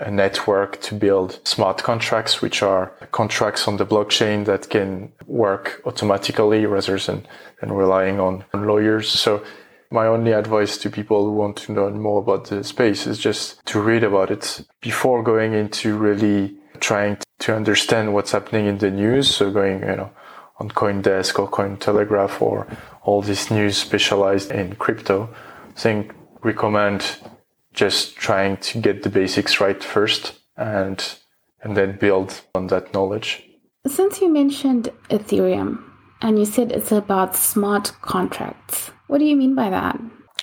a 0.00 0.10
network 0.10 0.80
to 0.80 0.94
build 0.94 1.40
smart 1.44 1.82
contracts, 1.82 2.40
which 2.40 2.62
are 2.62 2.86
contracts 3.12 3.68
on 3.68 3.76
the 3.76 3.84
blockchain 3.84 4.46
that 4.46 4.70
can 4.70 5.12
work 5.26 5.82
automatically 5.84 6.64
rather 6.64 6.98
than, 6.98 7.26
than 7.60 7.70
relying 7.70 8.18
on, 8.18 8.46
on 8.54 8.66
lawyers. 8.66 9.08
So 9.10 9.44
my 9.90 10.06
only 10.06 10.32
advice 10.32 10.78
to 10.78 10.88
people 10.88 11.26
who 11.26 11.32
want 11.32 11.56
to 11.58 11.74
learn 11.74 12.00
more 12.00 12.22
about 12.22 12.46
the 12.46 12.64
space 12.64 13.06
is 13.06 13.18
just 13.18 13.62
to 13.66 13.80
read 13.80 14.04
about 14.04 14.30
it 14.30 14.66
before 14.80 15.22
going 15.22 15.52
into 15.52 15.98
really 15.98 16.56
trying 16.80 17.18
to 17.40 17.54
understand 17.54 18.14
what's 18.14 18.32
happening 18.32 18.64
in 18.66 18.78
the 18.78 18.90
news. 18.90 19.28
So 19.28 19.50
going, 19.50 19.80
you 19.80 19.96
know, 19.96 20.10
on 20.58 20.70
CoinDesk 20.70 21.38
or 21.38 21.50
Cointelegraph 21.50 22.40
or 22.40 22.66
all 23.02 23.22
this 23.22 23.50
news 23.50 23.76
specialized 23.76 24.50
in 24.50 24.76
crypto. 24.76 25.28
I 25.76 25.80
think 25.80 26.14
recommend 26.42 27.18
just 27.72 28.16
trying 28.16 28.56
to 28.58 28.80
get 28.80 29.02
the 29.02 29.10
basics 29.10 29.60
right 29.60 29.82
first 29.82 30.34
and 30.56 31.16
and 31.62 31.76
then 31.76 31.96
build 31.98 32.42
on 32.54 32.66
that 32.68 32.92
knowledge. 32.92 33.42
Since 33.86 34.20
you 34.20 34.30
mentioned 34.32 34.90
Ethereum 35.08 35.82
and 36.20 36.38
you 36.38 36.44
said 36.44 36.70
it's 36.70 36.92
about 36.92 37.34
smart 37.34 37.92
contracts, 38.02 38.90
what 39.06 39.18
do 39.18 39.24
you 39.24 39.36
mean 39.36 39.54
by 39.54 39.70
that? 39.70 39.98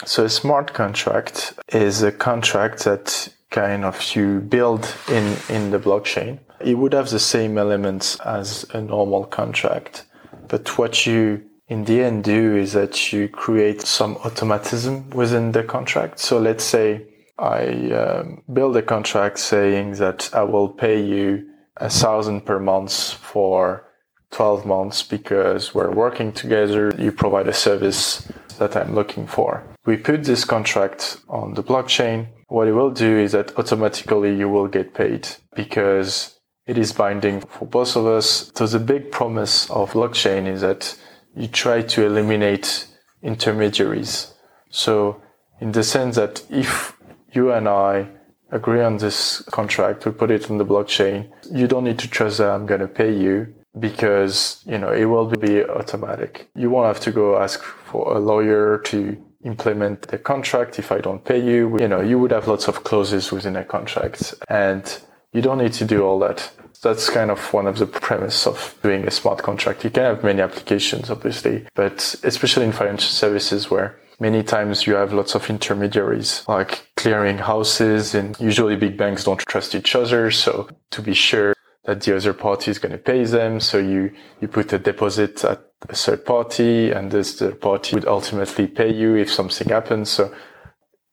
So 0.05 0.25
a 0.25 0.29
smart 0.29 0.73
contract 0.73 1.53
is 1.69 2.01
a 2.01 2.11
contract 2.11 2.83
that 2.85 3.29
kind 3.51 3.85
of 3.85 4.15
you 4.15 4.39
build 4.39 4.91
in, 5.07 5.37
in 5.49 5.71
the 5.71 5.79
blockchain. 5.79 6.39
It 6.63 6.75
would 6.75 6.93
have 6.93 7.09
the 7.09 7.19
same 7.19 7.57
elements 7.57 8.19
as 8.21 8.65
a 8.73 8.81
normal 8.81 9.25
contract. 9.25 10.05
But 10.47 10.77
what 10.77 11.05
you 11.05 11.43
in 11.67 11.85
the 11.85 12.03
end 12.03 12.25
do 12.25 12.57
is 12.57 12.73
that 12.73 13.13
you 13.13 13.29
create 13.29 13.81
some 13.81 14.17
automatism 14.25 15.09
within 15.11 15.53
the 15.53 15.63
contract. 15.63 16.19
So 16.19 16.37
let's 16.37 16.65
say 16.65 17.05
I 17.39 17.91
um, 17.91 18.43
build 18.51 18.75
a 18.75 18.81
contract 18.81 19.39
saying 19.39 19.93
that 19.93 20.29
I 20.33 20.43
will 20.43 20.67
pay 20.67 21.01
you 21.01 21.47
a 21.77 21.89
thousand 21.89 22.45
per 22.45 22.59
month 22.59 23.13
for 23.13 23.85
12 24.31 24.65
months 24.65 25.01
because 25.01 25.73
we're 25.73 25.91
working 25.91 26.31
together. 26.33 26.93
You 26.97 27.11
provide 27.11 27.47
a 27.47 27.53
service 27.53 28.29
that 28.59 28.75
I'm 28.75 28.93
looking 28.93 29.25
for. 29.25 29.63
We 29.85 29.97
put 29.97 30.23
this 30.23 30.45
contract 30.45 31.21
on 31.29 31.53
the 31.53 31.63
blockchain. 31.63 32.27
What 32.47 32.67
it 32.67 32.73
will 32.73 32.91
do 32.91 33.17
is 33.17 33.31
that 33.31 33.57
automatically 33.57 34.35
you 34.35 34.49
will 34.49 34.67
get 34.67 34.93
paid 34.93 35.27
because 35.55 36.37
it 36.67 36.77
is 36.77 36.93
binding 36.93 37.41
for 37.41 37.65
both 37.65 37.95
of 37.95 38.05
us. 38.05 38.51
So 38.55 38.67
the 38.67 38.79
big 38.79 39.11
promise 39.11 39.69
of 39.69 39.93
blockchain 39.93 40.47
is 40.47 40.61
that 40.61 40.97
you 41.35 41.47
try 41.47 41.81
to 41.81 42.05
eliminate 42.05 42.87
intermediaries. 43.23 44.33
So 44.69 45.21
in 45.59 45.71
the 45.71 45.83
sense 45.83 46.15
that 46.15 46.43
if 46.49 46.97
you 47.33 47.51
and 47.51 47.67
I 47.67 48.07
agree 48.51 48.81
on 48.81 48.97
this 48.97 49.41
contract, 49.51 50.05
we 50.05 50.11
put 50.11 50.31
it 50.31 50.49
on 50.51 50.57
the 50.57 50.65
blockchain, 50.65 51.29
you 51.51 51.67
don't 51.67 51.85
need 51.85 51.99
to 51.99 52.09
trust 52.09 52.39
that 52.39 52.49
I'm 52.49 52.65
going 52.65 52.81
to 52.81 52.87
pay 52.87 53.15
you 53.15 53.53
because, 53.79 54.61
you 54.65 54.77
know, 54.77 54.91
it 54.91 55.05
will 55.05 55.27
be 55.27 55.63
automatic. 55.63 56.49
You 56.55 56.69
won't 56.69 56.87
have 56.87 56.99
to 57.01 57.11
go 57.11 57.41
ask 57.41 57.63
for 57.63 58.15
a 58.15 58.19
lawyer 58.19 58.79
to 58.85 59.17
implement 59.45 60.03
the 60.09 60.17
contract 60.17 60.77
if 60.77 60.91
I 60.91 60.99
don't 60.99 61.23
pay 61.23 61.39
you. 61.43 61.77
You 61.79 61.87
know, 61.87 62.01
you 62.01 62.19
would 62.19 62.31
have 62.31 62.47
lots 62.47 62.67
of 62.67 62.83
clauses 62.83 63.31
within 63.31 63.55
a 63.55 63.63
contract 63.63 64.33
and 64.49 65.01
you 65.33 65.41
don't 65.41 65.57
need 65.57 65.73
to 65.73 65.85
do 65.85 66.03
all 66.03 66.19
that. 66.19 66.51
That's 66.83 67.09
kind 67.09 67.29
of 67.29 67.53
one 67.53 67.67
of 67.67 67.77
the 67.77 67.85
premise 67.85 68.47
of 68.47 68.75
doing 68.81 69.07
a 69.07 69.11
smart 69.11 69.43
contract. 69.43 69.83
You 69.83 69.91
can 69.91 70.03
have 70.03 70.23
many 70.23 70.41
applications, 70.41 71.09
obviously, 71.09 71.67
but 71.75 72.15
especially 72.23 72.65
in 72.65 72.71
financial 72.71 73.09
services 73.09 73.69
where 73.69 73.99
many 74.19 74.43
times 74.43 74.87
you 74.87 74.95
have 74.95 75.13
lots 75.13 75.35
of 75.35 75.49
intermediaries 75.49 76.43
like 76.47 76.87
clearing 76.95 77.37
houses 77.37 78.15
and 78.15 78.39
usually 78.39 78.75
big 78.75 78.97
banks 78.97 79.23
don't 79.23 79.39
trust 79.39 79.75
each 79.75 79.95
other. 79.95 80.31
So 80.31 80.69
to 80.91 81.01
be 81.01 81.13
sure 81.13 81.53
that 81.85 82.01
the 82.01 82.15
other 82.15 82.33
party 82.33 82.71
is 82.71 82.79
going 82.79 82.91
to 82.91 82.97
pay 82.97 83.25
them. 83.25 83.59
So 83.59 83.77
you, 83.77 84.11
you 84.39 84.47
put 84.47 84.73
a 84.73 84.79
deposit 84.79 85.43
at 85.43 85.61
a 85.89 85.95
third 85.95 86.25
party 86.25 86.91
and 86.91 87.11
this 87.11 87.39
third 87.39 87.59
party 87.59 87.95
would 87.95 88.05
ultimately 88.05 88.67
pay 88.67 88.93
you 88.93 89.15
if 89.15 89.31
something 89.31 89.69
happens. 89.69 90.09
So 90.09 90.33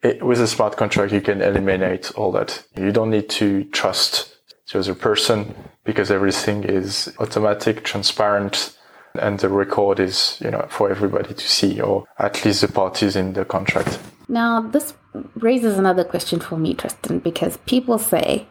it, 0.02 0.22
with 0.22 0.40
a 0.40 0.46
smart 0.46 0.76
contract, 0.76 1.12
you 1.12 1.20
can 1.20 1.42
eliminate 1.42 2.12
all 2.12 2.32
that. 2.32 2.64
You 2.76 2.92
don't 2.92 3.10
need 3.10 3.28
to 3.30 3.64
trust 3.64 4.36
the 4.72 4.78
other 4.78 4.94
person 4.94 5.54
because 5.84 6.10
everything 6.10 6.64
is 6.64 7.12
automatic, 7.18 7.84
transparent, 7.84 8.76
and 9.14 9.40
the 9.40 9.48
record 9.48 9.98
is, 9.98 10.38
you 10.40 10.50
know, 10.50 10.66
for 10.68 10.90
everybody 10.90 11.34
to 11.34 11.48
see, 11.48 11.80
or 11.80 12.04
at 12.18 12.44
least 12.44 12.60
the 12.60 12.68
parties 12.68 13.16
in 13.16 13.32
the 13.32 13.44
contract. 13.44 13.98
Now, 14.28 14.60
this 14.60 14.94
raises 15.36 15.78
another 15.78 16.04
question 16.04 16.38
for 16.38 16.58
me, 16.58 16.74
Tristan, 16.74 17.18
because 17.18 17.56
people 17.66 17.98
say, 17.98 18.46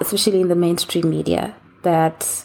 especially 0.00 0.40
in 0.40 0.48
the 0.48 0.56
mainstream 0.56 1.10
media, 1.10 1.54
that 1.82 2.44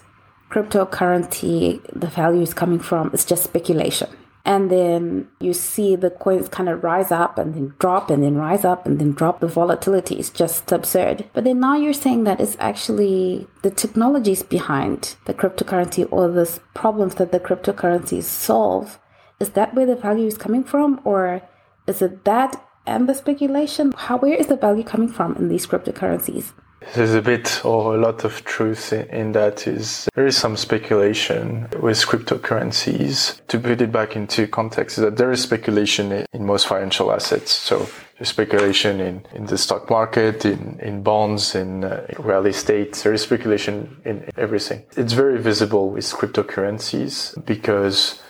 cryptocurrency, 0.52 1.82
the 1.94 2.08
value 2.08 2.42
is 2.42 2.54
coming 2.54 2.80
from, 2.80 3.12
is 3.14 3.26
just 3.26 3.46
speculation 3.46 4.10
and 4.48 4.72
then 4.72 5.28
you 5.42 5.54
see 5.54 5.98
the 5.98 6.10
coins 6.10 6.48
kind 6.48 6.70
of 6.70 6.82
rise 6.82 7.12
up 7.12 7.38
and 7.38 7.54
then 7.54 7.74
drop 7.80 8.10
and 8.10 8.24
then 8.24 8.38
rise 8.38 8.64
up 8.64 8.86
and 8.86 8.98
then 8.98 9.12
drop. 9.12 9.42
The 9.42 9.48
volatility 9.48 10.18
is 10.18 10.30
just 10.30 10.72
absurd. 10.72 11.26
But 11.34 11.44
then 11.44 11.60
now 11.60 11.76
you're 11.76 11.92
saying 11.92 12.24
that 12.24 12.40
it's 12.40 12.56
actually 12.58 13.46
the 13.62 13.70
technologies 13.70 14.44
behind 14.44 15.18
the 15.26 15.34
cryptocurrency 15.34 16.08
or 16.12 16.30
the 16.30 16.48
problems 16.74 17.16
that 17.16 17.34
the 17.34 17.42
cryptocurrencies 17.42 18.24
solve. 18.24 19.00
Is 19.42 19.50
that 19.50 19.76
where 19.76 19.86
the 19.86 19.98
value 19.98 20.28
is 20.28 20.38
coming 20.38 20.64
from, 20.64 21.02
or 21.04 21.42
is 21.86 22.02
it 22.02 22.24
that 22.24 22.66
and 22.86 23.10
the 23.10 23.16
speculation? 23.16 23.92
How 23.98 24.18
where 24.18 24.34
is 24.34 24.48
the 24.48 24.56
value 24.56 24.84
coming 24.84 25.10
from 25.10 25.36
in 25.36 25.50
these 25.50 25.68
cryptocurrencies? 25.68 26.54
There's 26.94 27.14
a 27.14 27.22
bit 27.22 27.64
or 27.66 27.96
a 27.96 27.98
lot 27.98 28.24
of 28.24 28.44
truth 28.46 28.94
in 28.94 29.34
that 29.34 29.68
is 29.68 30.08
there 30.16 30.26
is 30.26 30.38
some 30.38 30.58
speculation 30.58 31.68
with 31.80 31.98
cryptocurrencies. 32.00 33.46
To 33.48 33.60
put 33.60 33.82
it 33.82 33.92
back 33.92 34.16
into 34.16 34.48
context, 34.48 34.98
is 34.98 35.04
that 35.04 35.18
there 35.18 35.32
is 35.32 35.42
speculation 35.42 36.26
in 36.34 36.46
most 36.46 36.68
financial 36.68 37.12
assets. 37.12 37.52
So 37.52 37.88
there's 38.18 38.30
speculation 38.30 39.00
in, 39.00 39.26
in 39.34 39.46
the 39.46 39.58
stock 39.58 39.90
market, 39.90 40.46
in, 40.46 40.80
in 40.82 41.04
bonds, 41.04 41.56
in, 41.56 41.84
uh, 41.84 42.08
real 42.20 42.46
estate. 42.46 42.94
There 42.96 43.14
is 43.14 43.22
speculation 43.22 44.02
in 44.06 44.30
everything. 44.38 44.84
It's 44.96 45.14
very 45.14 45.40
visible 45.40 45.90
with 45.92 46.06
cryptocurrencies 46.06 47.46
because 47.46 48.22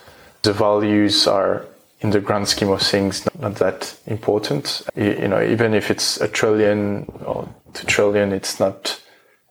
the 0.42 0.52
values 0.52 1.26
are 1.26 1.66
in 2.00 2.10
the 2.10 2.20
grand 2.20 2.48
scheme 2.48 2.70
of 2.70 2.82
things 2.82 3.26
not, 3.40 3.56
that 3.56 3.96
important. 4.06 4.82
You, 4.94 5.16
you 5.22 5.28
know, 5.28 5.42
even 5.42 5.74
if 5.74 5.90
it's 5.90 6.20
a 6.20 6.28
trillion 6.28 7.04
or 7.24 7.48
two 7.74 7.86
trillion, 7.86 8.32
it's 8.32 8.60
not 8.60 9.00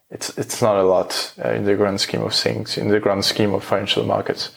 it's 0.10 0.38
it's 0.38 0.62
not 0.62 0.78
a 0.78 0.84
lot 0.84 1.34
uh, 1.44 1.52
in 1.52 1.66
the 1.66 1.76
grand 1.76 2.00
scheme 2.00 2.22
of 2.22 2.34
things, 2.34 2.78
in 2.78 2.88
the 2.88 3.00
grand 3.00 3.26
scheme 3.26 3.54
of 3.54 3.64
financial 3.64 4.06
markets, 4.06 4.52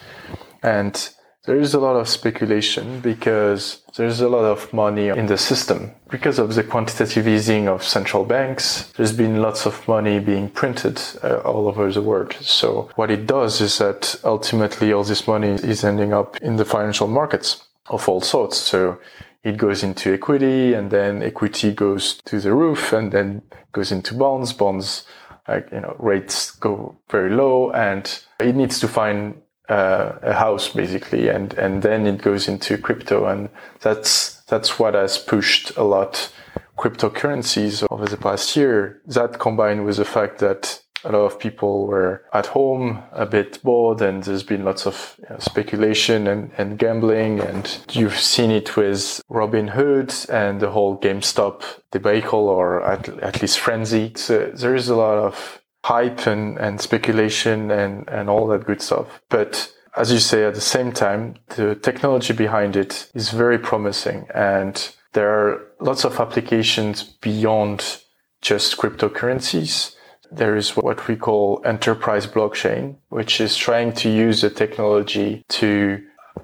and 0.62 1.10
there 1.46 1.58
is 1.58 1.74
a 1.74 1.80
lot 1.80 1.96
of 1.96 2.06
speculation 2.06 3.00
because 3.00 3.82
there's 3.96 4.20
a 4.20 4.28
lot 4.28 4.44
of 4.44 4.72
money 4.72 5.08
in 5.08 5.26
the 5.26 5.38
system 5.38 5.90
because 6.10 6.38
of 6.38 6.54
the 6.54 6.62
quantitative 6.62 7.26
easing 7.26 7.66
of 7.66 7.82
central 7.82 8.24
banks. 8.24 8.92
There's 8.96 9.12
been 9.12 9.40
lots 9.40 9.66
of 9.66 9.88
money 9.88 10.20
being 10.20 10.50
printed 10.50 11.00
uh, 11.24 11.38
all 11.38 11.66
over 11.66 11.90
the 11.90 12.02
world. 12.02 12.34
So 12.40 12.90
what 12.94 13.10
it 13.10 13.26
does 13.26 13.60
is 13.62 13.78
that 13.78 14.20
ultimately 14.22 14.92
all 14.92 15.02
this 15.02 15.26
money 15.26 15.48
is 15.48 15.82
ending 15.82 16.12
up 16.12 16.36
in 16.42 16.56
the 16.56 16.64
financial 16.64 17.08
markets 17.08 17.64
of 17.90 18.08
all 18.08 18.20
sorts. 18.20 18.56
So 18.56 18.98
it 19.42 19.56
goes 19.56 19.82
into 19.82 20.12
equity 20.12 20.74
and 20.74 20.90
then 20.90 21.22
equity 21.22 21.72
goes 21.72 22.14
to 22.24 22.40
the 22.40 22.54
roof 22.54 22.92
and 22.92 23.12
then 23.12 23.42
goes 23.72 23.92
into 23.92 24.14
bonds. 24.14 24.52
Bonds, 24.52 25.04
like, 25.48 25.68
you 25.72 25.80
know, 25.80 25.96
rates 25.98 26.50
go 26.52 26.96
very 27.10 27.30
low 27.30 27.70
and 27.72 28.22
it 28.38 28.54
needs 28.54 28.80
to 28.80 28.88
find 28.88 29.40
uh, 29.68 30.12
a 30.22 30.34
house 30.34 30.68
basically 30.68 31.28
and, 31.28 31.54
and 31.54 31.82
then 31.82 32.06
it 32.06 32.22
goes 32.22 32.48
into 32.48 32.78
crypto. 32.78 33.26
And 33.26 33.48
that's, 33.80 34.40
that's 34.42 34.78
what 34.78 34.94
has 34.94 35.18
pushed 35.18 35.76
a 35.76 35.82
lot 35.82 36.32
cryptocurrencies 36.78 37.86
over 37.90 38.06
the 38.06 38.16
past 38.16 38.56
year. 38.56 39.02
That 39.06 39.38
combined 39.38 39.84
with 39.84 39.96
the 39.96 40.04
fact 40.04 40.38
that 40.38 40.82
a 41.04 41.12
lot 41.12 41.24
of 41.24 41.38
people 41.38 41.86
were 41.86 42.24
at 42.32 42.46
home 42.46 43.02
a 43.12 43.26
bit 43.26 43.62
bored 43.62 44.02
and 44.02 44.22
there's 44.24 44.42
been 44.42 44.64
lots 44.64 44.86
of 44.86 45.16
you 45.18 45.26
know, 45.30 45.38
speculation 45.38 46.26
and, 46.26 46.50
and 46.58 46.78
gambling 46.78 47.40
and 47.40 47.84
you've 47.92 48.18
seen 48.18 48.50
it 48.50 48.76
with 48.76 49.22
Robinhood 49.30 50.28
and 50.28 50.60
the 50.60 50.70
whole 50.70 50.98
GameStop 50.98 51.62
debacle 51.90 52.48
or 52.48 52.82
at, 52.84 53.08
at 53.20 53.40
least 53.40 53.58
frenzy. 53.58 54.12
So 54.16 54.50
there 54.54 54.74
is 54.74 54.88
a 54.88 54.96
lot 54.96 55.18
of 55.18 55.62
hype 55.84 56.26
and, 56.26 56.58
and 56.58 56.80
speculation 56.80 57.70
and, 57.70 58.08
and 58.08 58.28
all 58.28 58.46
that 58.48 58.66
good 58.66 58.82
stuff. 58.82 59.22
But 59.30 59.72
as 59.96 60.12
you 60.12 60.18
say, 60.18 60.44
at 60.44 60.54
the 60.54 60.60
same 60.60 60.92
time, 60.92 61.36
the 61.56 61.74
technology 61.74 62.34
behind 62.34 62.76
it 62.76 63.10
is 63.14 63.30
very 63.30 63.58
promising 63.58 64.26
and 64.34 64.94
there 65.12 65.30
are 65.30 65.66
lots 65.80 66.04
of 66.04 66.20
applications 66.20 67.02
beyond 67.02 68.02
just 68.42 68.76
cryptocurrencies 68.76 69.96
there 70.32 70.56
is 70.56 70.76
what 70.76 71.08
we 71.08 71.16
call 71.16 71.60
enterprise 71.64 72.26
blockchain, 72.26 72.96
which 73.08 73.40
is 73.40 73.56
trying 73.56 73.92
to 73.94 74.08
use 74.08 74.42
the 74.42 74.50
technology 74.50 75.44
to 75.48 76.02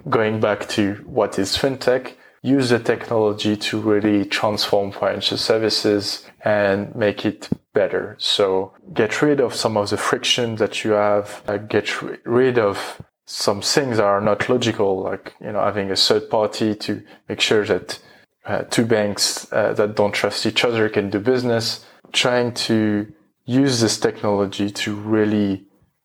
going 0.08 0.40
back 0.40 0.68
to 0.68 0.94
what 1.06 1.38
is 1.38 1.56
fintech, 1.56 2.14
use 2.42 2.70
the 2.70 2.78
technology 2.78 3.56
to 3.56 3.80
really 3.80 4.24
transform 4.24 4.92
financial 4.92 5.36
services 5.36 6.24
and 6.44 6.94
make 6.94 7.24
it 7.24 7.48
better. 7.74 8.16
So 8.18 8.72
get 8.92 9.22
rid 9.22 9.40
of 9.40 9.54
some 9.54 9.76
of 9.76 9.90
the 9.90 9.96
friction 9.96 10.56
that 10.56 10.84
you 10.84 10.92
have, 10.92 11.42
uh, 11.46 11.56
get 11.58 12.02
rid 12.24 12.58
of 12.58 13.02
some 13.26 13.60
things 13.60 13.96
that 13.96 14.04
are 14.04 14.20
not 14.20 14.48
logical, 14.48 15.02
like, 15.02 15.34
you 15.40 15.50
know, 15.52 15.60
having 15.60 15.90
a 15.90 15.96
third 15.96 16.30
party 16.30 16.74
to 16.76 17.02
make 17.28 17.40
sure 17.40 17.64
that 17.64 17.98
uh, 18.44 18.62
two 18.70 18.86
banks 18.86 19.52
uh, 19.52 19.72
that 19.72 19.96
don't 19.96 20.14
trust 20.14 20.46
each 20.46 20.64
other 20.64 20.88
can 20.88 21.10
do 21.10 21.18
business, 21.18 21.84
trying 22.12 22.54
to 22.54 23.12
use 23.46 23.80
this 23.80 23.98
technology 23.98 24.70
to 24.70 24.94
really 24.94 25.64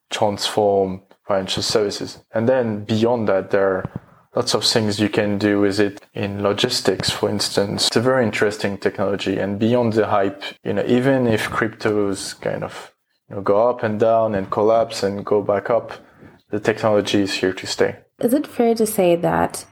transform 0.10 1.02
financial 1.28 1.64
services. 1.64 2.24
And 2.34 2.48
then 2.48 2.86
beyond 2.86 3.28
that, 3.28 3.52
there 3.52 3.68
are 3.78 4.02
lots 4.36 4.54
of 4.54 4.64
things 4.64 5.00
you 5.00 5.10
can 5.10 5.38
do 5.38 5.60
with 5.60 5.80
it 5.80 6.06
in 6.14 6.44
logistics, 6.44 7.10
for 7.10 7.30
instance. 7.30 7.88
It's 7.88 7.96
a 7.96 8.02
very 8.02 8.24
interesting 8.24 8.78
technology. 8.78 9.38
And 9.38 9.60
beyond 9.60 9.94
the 9.94 10.08
hype, 10.08 10.44
you 10.64 10.74
know, 10.74 10.86
even 10.86 11.28
if 11.28 11.50
cryptos 11.50 12.40
kind 12.40 12.64
of 12.64 12.94
you 13.30 13.36
know, 13.36 13.42
go 13.42 13.70
up 13.70 13.84
and 13.84 14.00
down 14.00 14.36
and 14.36 14.50
collapse 14.50 15.04
and 15.04 15.26
go 15.26 15.42
back 15.42 15.70
up, 15.70 15.94
the 16.50 16.60
technology 16.60 17.22
is 17.22 17.34
here 17.34 17.54
to 17.54 17.66
stay. 17.66 17.98
Is 18.20 18.34
it 18.34 18.46
fair 18.46 18.76
to 18.76 18.86
say 18.86 19.16
that 19.16 19.66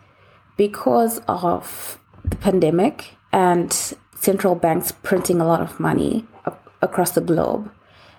because 0.57 1.19
of 1.27 1.99
the 2.25 2.35
pandemic 2.35 3.15
and 3.31 3.71
central 4.19 4.55
banks 4.55 4.91
printing 4.91 5.39
a 5.39 5.45
lot 5.45 5.61
of 5.61 5.79
money 5.79 6.25
across 6.81 7.11
the 7.11 7.21
globe, 7.21 7.71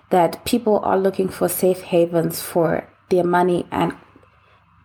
that 0.09 0.43
people 0.45 0.79
are 0.79 0.97
looking 0.97 1.29
for 1.29 1.47
safe 1.47 1.81
havens 1.81 2.41
for 2.41 2.87
their 3.09 3.23
money 3.23 3.65
and 3.71 3.93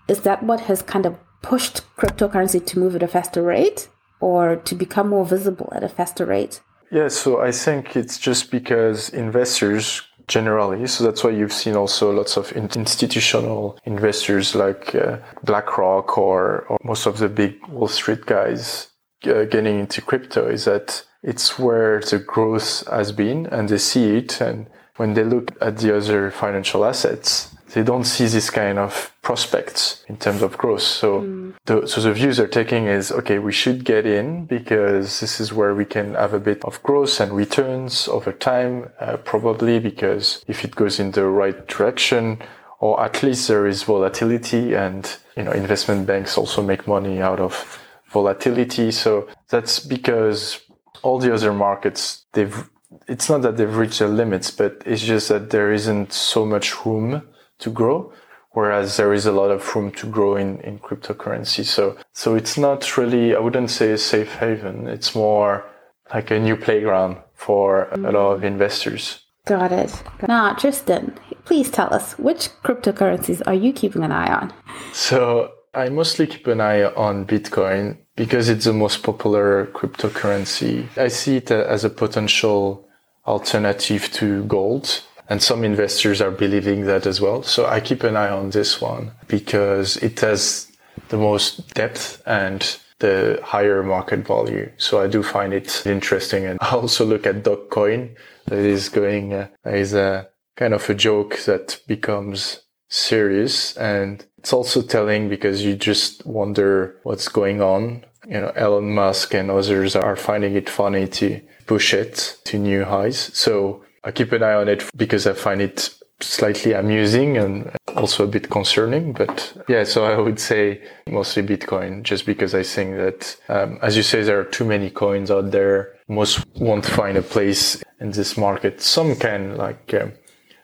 is 0.08 0.20
that 0.20 0.42
what 0.42 0.60
has 0.60 0.82
kind 0.82 1.06
of 1.06 1.18
pushed 1.42 1.82
cryptocurrency 1.96 2.64
to 2.64 2.78
move 2.78 2.94
at 2.94 3.02
a 3.02 3.08
faster 3.08 3.42
rate 3.42 3.88
or 4.20 4.56
to 4.56 4.74
become 4.74 5.08
more 5.08 5.24
visible 5.24 5.72
at 5.74 5.84
a 5.84 5.88
faster 5.88 6.24
rate? 6.24 6.60
Yeah, 6.90 7.08
so 7.08 7.40
I 7.40 7.50
think 7.50 7.96
it's 7.96 8.18
just 8.18 8.50
because 8.50 9.08
investors 9.10 10.02
generally, 10.28 10.86
so 10.86 11.04
that's 11.04 11.22
why 11.22 11.30
you've 11.30 11.52
seen 11.52 11.76
also 11.76 12.12
lots 12.12 12.36
of 12.36 12.52
institutional 12.52 13.78
investors 13.84 14.54
like 14.54 14.94
uh, 14.94 15.18
BlackRock 15.44 16.18
or, 16.18 16.66
or, 16.68 16.78
most 16.82 17.06
of 17.06 17.18
the 17.18 17.28
big 17.28 17.54
Wall 17.68 17.88
Street 17.88 18.26
guys 18.26 18.88
uh, 19.24 19.44
getting 19.44 19.78
into 19.80 20.00
crypto 20.00 20.48
is 20.48 20.64
that 20.64 21.04
it's 21.26 21.58
where 21.58 22.00
the 22.00 22.20
growth 22.20 22.86
has 22.86 23.12
been 23.12 23.46
and 23.46 23.68
they 23.68 23.78
see 23.78 24.16
it. 24.16 24.40
And 24.40 24.66
when 24.96 25.14
they 25.14 25.24
look 25.24 25.50
at 25.60 25.78
the 25.78 25.94
other 25.96 26.30
financial 26.30 26.84
assets, 26.84 27.54
they 27.74 27.82
don't 27.82 28.04
see 28.04 28.26
this 28.26 28.48
kind 28.48 28.78
of 28.78 29.12
prospects 29.22 30.04
in 30.08 30.16
terms 30.16 30.40
of 30.40 30.56
growth. 30.56 30.82
So, 30.82 31.22
mm. 31.22 31.52
the, 31.66 31.86
so 31.86 32.00
the 32.00 32.12
views 32.12 32.36
they're 32.36 32.46
taking 32.46 32.86
is, 32.86 33.10
okay, 33.10 33.38
we 33.40 33.52
should 33.52 33.84
get 33.84 34.06
in 34.06 34.46
because 34.46 35.20
this 35.20 35.40
is 35.40 35.52
where 35.52 35.74
we 35.74 35.84
can 35.84 36.14
have 36.14 36.32
a 36.32 36.38
bit 36.38 36.64
of 36.64 36.80
growth 36.84 37.20
and 37.20 37.32
returns 37.32 38.06
over 38.06 38.32
time, 38.32 38.90
uh, 39.00 39.16
probably 39.18 39.80
because 39.80 40.44
if 40.46 40.64
it 40.64 40.76
goes 40.76 41.00
in 41.00 41.10
the 41.10 41.26
right 41.26 41.66
direction, 41.66 42.38
or 42.78 43.02
at 43.02 43.22
least 43.22 43.48
there 43.48 43.66
is 43.66 43.82
volatility 43.82 44.74
and, 44.74 45.16
you 45.36 45.42
know, 45.42 45.52
investment 45.52 46.06
banks 46.06 46.38
also 46.38 46.62
make 46.62 46.86
money 46.86 47.20
out 47.20 47.40
of 47.40 47.80
volatility. 48.10 48.92
So 48.92 49.28
that's 49.48 49.80
because 49.80 50.60
all 51.02 51.18
the 51.18 51.32
other 51.32 51.52
markets, 51.52 52.26
they've, 52.32 52.68
it's 53.08 53.28
not 53.28 53.42
that 53.42 53.56
they've 53.56 53.76
reached 53.76 53.98
their 53.98 54.08
limits, 54.08 54.50
but 54.50 54.82
it's 54.86 55.02
just 55.02 55.28
that 55.28 55.50
there 55.50 55.72
isn't 55.72 56.12
so 56.12 56.44
much 56.44 56.84
room 56.84 57.22
to 57.58 57.70
grow, 57.70 58.12
whereas 58.52 58.96
there 58.96 59.12
is 59.12 59.26
a 59.26 59.32
lot 59.32 59.50
of 59.50 59.74
room 59.74 59.90
to 59.92 60.06
grow 60.06 60.36
in, 60.36 60.60
in 60.60 60.78
cryptocurrency. 60.78 61.64
So, 61.64 61.96
so 62.12 62.34
it's 62.34 62.56
not 62.56 62.96
really, 62.96 63.34
I 63.34 63.38
wouldn't 63.38 63.70
say 63.70 63.92
a 63.92 63.98
safe 63.98 64.34
haven. 64.34 64.88
It's 64.88 65.14
more 65.14 65.64
like 66.12 66.30
a 66.30 66.38
new 66.38 66.56
playground 66.56 67.18
for 67.34 67.88
a 67.90 67.96
lot 67.98 68.14
of 68.14 68.40
mm. 68.40 68.44
investors. 68.44 69.20
Got 69.46 69.72
it. 69.72 70.02
Now, 70.26 70.54
Tristan, 70.54 71.16
please 71.44 71.70
tell 71.70 71.92
us 71.94 72.18
which 72.18 72.50
cryptocurrencies 72.64 73.42
are 73.46 73.54
you 73.54 73.72
keeping 73.72 74.02
an 74.02 74.10
eye 74.10 74.32
on? 74.32 74.52
So, 74.92 75.52
I 75.76 75.90
mostly 75.90 76.26
keep 76.26 76.46
an 76.46 76.62
eye 76.62 76.84
on 76.84 77.26
Bitcoin 77.26 77.98
because 78.16 78.48
it's 78.48 78.64
the 78.64 78.72
most 78.72 79.02
popular 79.02 79.66
cryptocurrency. 79.66 80.88
I 80.96 81.08
see 81.08 81.36
it 81.36 81.50
as 81.50 81.84
a 81.84 81.90
potential 81.90 82.88
alternative 83.26 84.10
to 84.12 84.44
gold 84.44 85.02
and 85.28 85.42
some 85.42 85.64
investors 85.64 86.22
are 86.22 86.30
believing 86.30 86.86
that 86.86 87.04
as 87.04 87.20
well. 87.20 87.42
So 87.42 87.66
I 87.66 87.80
keep 87.80 88.04
an 88.04 88.16
eye 88.16 88.30
on 88.30 88.50
this 88.50 88.80
one 88.80 89.12
because 89.28 89.98
it 89.98 90.20
has 90.20 90.72
the 91.10 91.18
most 91.18 91.74
depth 91.74 92.22
and 92.24 92.78
the 93.00 93.38
higher 93.44 93.82
market 93.82 94.26
value. 94.26 94.70
So 94.78 95.02
I 95.02 95.08
do 95.08 95.22
find 95.22 95.52
it 95.52 95.84
interesting. 95.84 96.46
And 96.46 96.58
I 96.62 96.70
also 96.70 97.04
look 97.04 97.26
at 97.26 97.42
Dogecoin 97.42 98.16
that 98.46 98.58
is 98.58 98.88
going, 98.88 99.34
uh, 99.34 99.48
is 99.66 99.92
a 99.92 100.28
kind 100.56 100.72
of 100.72 100.88
a 100.88 100.94
joke 100.94 101.38
that 101.44 101.80
becomes 101.86 102.62
serious. 102.88 103.76
And 103.76 104.24
it's 104.38 104.52
also 104.52 104.82
telling 104.82 105.28
because 105.28 105.64
you 105.64 105.76
just 105.76 106.24
wonder 106.26 106.96
what's 107.02 107.28
going 107.28 107.60
on. 107.60 108.04
You 108.26 108.40
know, 108.40 108.52
Elon 108.56 108.94
Musk 108.94 109.34
and 109.34 109.50
others 109.50 109.94
are 109.96 110.16
finding 110.16 110.54
it 110.54 110.68
funny 110.68 111.06
to 111.08 111.40
push 111.66 111.94
it 111.94 112.38
to 112.44 112.58
new 112.58 112.84
highs. 112.84 113.30
So 113.34 113.84
I 114.04 114.10
keep 114.12 114.32
an 114.32 114.42
eye 114.42 114.54
on 114.54 114.68
it 114.68 114.88
because 114.96 115.26
I 115.26 115.32
find 115.32 115.60
it 115.60 115.90
slightly 116.20 116.72
amusing 116.72 117.36
and 117.36 117.70
also 117.88 118.24
a 118.24 118.28
bit 118.28 118.48
concerning. 118.50 119.12
But 119.12 119.64
yeah, 119.68 119.84
so 119.84 120.04
I 120.04 120.18
would 120.18 120.40
say 120.40 120.82
mostly 121.08 121.42
Bitcoin, 121.42 122.02
just 122.02 122.26
because 122.26 122.54
I 122.54 122.62
think 122.62 122.96
that, 122.96 123.36
um, 123.48 123.78
as 123.82 123.96
you 123.96 124.02
say, 124.02 124.22
there 124.22 124.40
are 124.40 124.44
too 124.44 124.64
many 124.64 124.90
coins 124.90 125.30
out 125.30 125.50
there. 125.50 125.94
Most 126.08 126.44
won't 126.56 126.86
find 126.86 127.16
a 127.16 127.22
place 127.22 127.82
in 128.00 128.12
this 128.12 128.36
market. 128.36 128.80
Some 128.80 129.16
can, 129.16 129.56
like 129.56 129.92
um, 129.94 130.12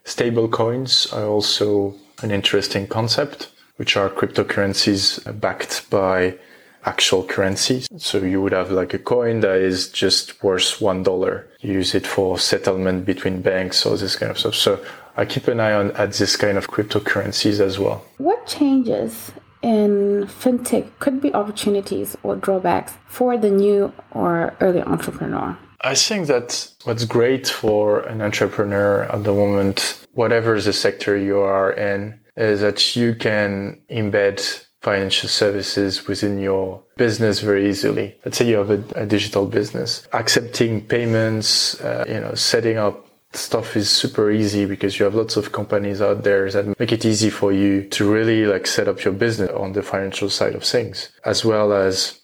stable 0.05 0.49
coins, 0.49 1.07
are 1.13 1.27
also 1.27 1.95
an 2.23 2.31
interesting 2.31 2.87
concept, 2.87 3.51
which 3.77 3.97
are 3.97 4.09
cryptocurrencies 4.09 5.41
backed 5.41 5.89
by 5.91 6.39
actual 6.85 7.23
currencies. 7.25 7.89
So 7.97 8.19
you 8.19 8.43
would 8.43 8.53
have 8.53 8.71
like 8.71 8.93
a 8.95 8.99
coin 8.99 9.41
that 9.41 9.57
is 9.57 9.89
just 9.89 10.43
worth 10.43 10.81
one 10.81 11.03
dollar. 11.03 11.47
You 11.61 11.75
use 11.75 11.95
it 11.95 12.07
for 12.07 12.39
settlement 12.39 13.05
between 13.05 13.41
banks 13.41 13.87
or 13.87 13.97
this 13.97 14.17
kind 14.17 14.31
of 14.31 14.39
stuff. 14.39 14.55
So 14.55 14.85
I 15.17 15.25
keep 15.25 15.47
an 15.49 15.61
eye 15.61 15.73
on 15.73 15.93
at 15.93 16.15
this 16.15 16.37
kind 16.37 16.59
of 16.59 16.69
cryptocurrencies 16.69 17.61
as 17.61 17.79
well. 17.79 18.05
What 18.19 18.47
changes 18.47 19.31
in 19.63 20.27
fintech 20.27 20.91
could 20.99 21.21
be 21.21 21.33
opportunities 21.35 22.17
or 22.23 22.35
drawbacks 22.35 22.95
for 23.07 23.37
the 23.39 23.51
new 23.51 23.93
or 24.11 24.57
early 24.61 24.83
entrepreneur? 24.83 25.57
I 25.85 25.95
think 25.95 26.29
that 26.29 26.71
what's 26.85 27.05
great 27.05 27.49
for 27.49 28.01
an 28.01 28.23
entrepreneur 28.23 29.03
at 29.05 29.25
the 29.25 29.33
moment, 29.33 30.07
whatever 30.13 30.61
the 30.61 30.73
sector 30.73 31.17
you 31.17 31.41
are 31.41 31.73
in, 31.73 32.21
is 32.37 32.61
that 32.61 32.95
you 32.95 33.15
can 33.15 33.83
embed 33.91 34.65
financial 34.81 35.29
services 35.29 36.07
within 36.07 36.39
your 36.39 36.83
business 36.97 37.41
very 37.41 37.69
easily. 37.69 38.17
Let's 38.25 38.39
say 38.39 38.49
you 38.49 38.57
have 38.57 38.71
a, 38.71 38.83
a 38.95 39.07
digital 39.07 39.47
business. 39.47 40.07
Accepting 40.13 40.87
payments, 40.87 41.81
uh, 41.81 42.05
you 42.09 42.21
know, 42.21 42.35
setting 42.35 42.79
up 42.79 43.07
stuff 43.33 43.77
is 43.77 43.89
super 43.89 44.31
easy 44.31 44.67
because 44.67 44.99
you 44.99 45.05
have 45.05 45.15
lots 45.15 45.37
of 45.37 45.53
companies 45.53 46.03
out 46.03 46.23
there 46.23 46.51
that 46.51 46.79
make 46.79 46.93
it 46.93 47.05
easy 47.05 47.31
for 47.31 47.53
you 47.53 47.89
to 47.89 48.11
really 48.11 48.45
like 48.45 48.67
set 48.67 48.89
up 48.89 49.03
your 49.05 49.15
business 49.15 49.51
on 49.51 49.73
the 49.73 49.83
financial 49.83 50.29
side 50.29 50.55
of 50.55 50.65
things, 50.65 51.11
as 51.25 51.45
well 51.45 51.73
as, 51.73 52.21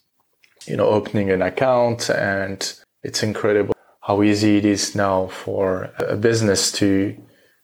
you 0.66 0.76
know, 0.76 0.86
opening 0.86 1.30
an 1.30 1.42
account. 1.42 2.10
And 2.10 2.60
it's 3.02 3.22
incredible 3.22 3.74
how 4.08 4.22
easy 4.22 4.56
it 4.56 4.64
is 4.64 4.94
now 4.94 5.26
for 5.26 5.90
a 5.98 6.16
business 6.16 6.72
to, 6.72 7.14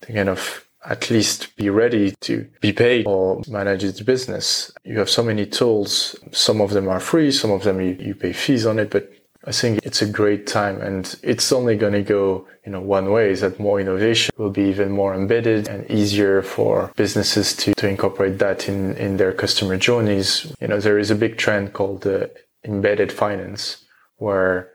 to 0.03 0.13
kind 0.13 0.29
of 0.29 0.67
at 0.85 1.09
least 1.09 1.57
be 1.57 1.71
ready 1.71 2.15
to 2.21 2.47
be 2.61 2.73
paid 2.73 3.07
or 3.07 3.43
manage 3.49 3.83
its 3.83 4.01
business. 4.01 4.71
You 4.85 4.99
have 4.99 5.09
so 5.09 5.23
many 5.23 5.47
tools. 5.47 6.15
Some 6.33 6.61
of 6.61 6.71
them 6.71 6.89
are 6.89 7.01
free. 7.01 7.33
Some 7.33 7.51
of 7.51 7.65
them 7.65 7.81
you, 7.81 7.97
you 7.99 8.15
pay 8.15 8.35
fees 8.35 8.67
on 8.67 8.79
it, 8.79 8.91
but 8.91 9.11
I 9.47 9.53
think 9.53 9.81
it's 9.83 10.03
a 10.03 10.07
great 10.07 10.47
time 10.47 10.81
and 10.81 11.19
it's 11.23 11.53
only 11.53 11.77
going 11.77 11.93
to 11.95 12.03
go, 12.03 12.47
you 12.65 12.73
know, 12.73 12.81
one 12.81 13.11
way 13.11 13.31
is 13.31 13.41
that 13.41 13.59
more 13.59 13.81
innovation 13.81 14.35
will 14.37 14.51
be 14.51 14.65
even 14.65 14.91
more 14.91 15.15
embedded 15.15 15.69
and 15.69 15.91
easier 15.91 16.43
for 16.43 16.93
businesses 16.97 17.55
to, 17.57 17.75
to 17.75 17.89
incorporate 17.89 18.39
that 18.39 18.69
in, 18.69 18.97
in 18.97 19.17
their 19.17 19.33
customer 19.33 19.77
journeys. 19.77 20.53
You 20.61 20.69
know, 20.69 20.81
there 20.81 20.99
is 20.99 21.11
a 21.11 21.15
big 21.15 21.39
trend 21.39 21.73
called 21.73 22.07
uh, 22.07 22.27
embedded 22.65 23.13
finance 23.13 23.85
where 24.17 24.71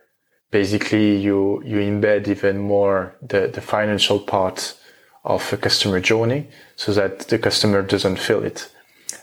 basically 0.52 1.18
you, 1.18 1.62
you 1.64 1.78
embed 1.78 2.28
even 2.28 2.60
more 2.60 3.16
the, 3.22 3.48
the 3.48 3.62
financial 3.62 4.20
part 4.20 4.76
of 5.24 5.52
a 5.54 5.58
customer 5.58 6.00
journey 6.00 6.48
so 6.76 6.94
that 6.94 7.20
the 7.28 7.38
customer 7.38 7.82
doesn't 7.82 8.18
feel 8.18 8.44
it. 8.44 8.70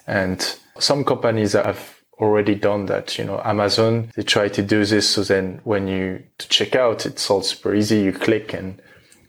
And 0.06 0.56
some 0.78 1.04
companies 1.04 1.52
have 1.54 2.00
already 2.18 2.54
done 2.54 2.86
that. 2.86 3.18
You 3.18 3.24
know, 3.24 3.40
Amazon, 3.44 4.10
they 4.14 4.22
try 4.22 4.48
to 4.48 4.62
do 4.62 4.84
this. 4.84 5.08
So 5.08 5.22
then 5.22 5.60
when 5.64 5.88
you 5.88 6.22
to 6.38 6.48
check 6.48 6.74
out, 6.74 7.06
it's 7.06 7.28
all 7.30 7.42
super 7.42 7.74
easy. 7.74 8.00
You 8.00 8.12
click 8.12 8.52
and, 8.52 8.80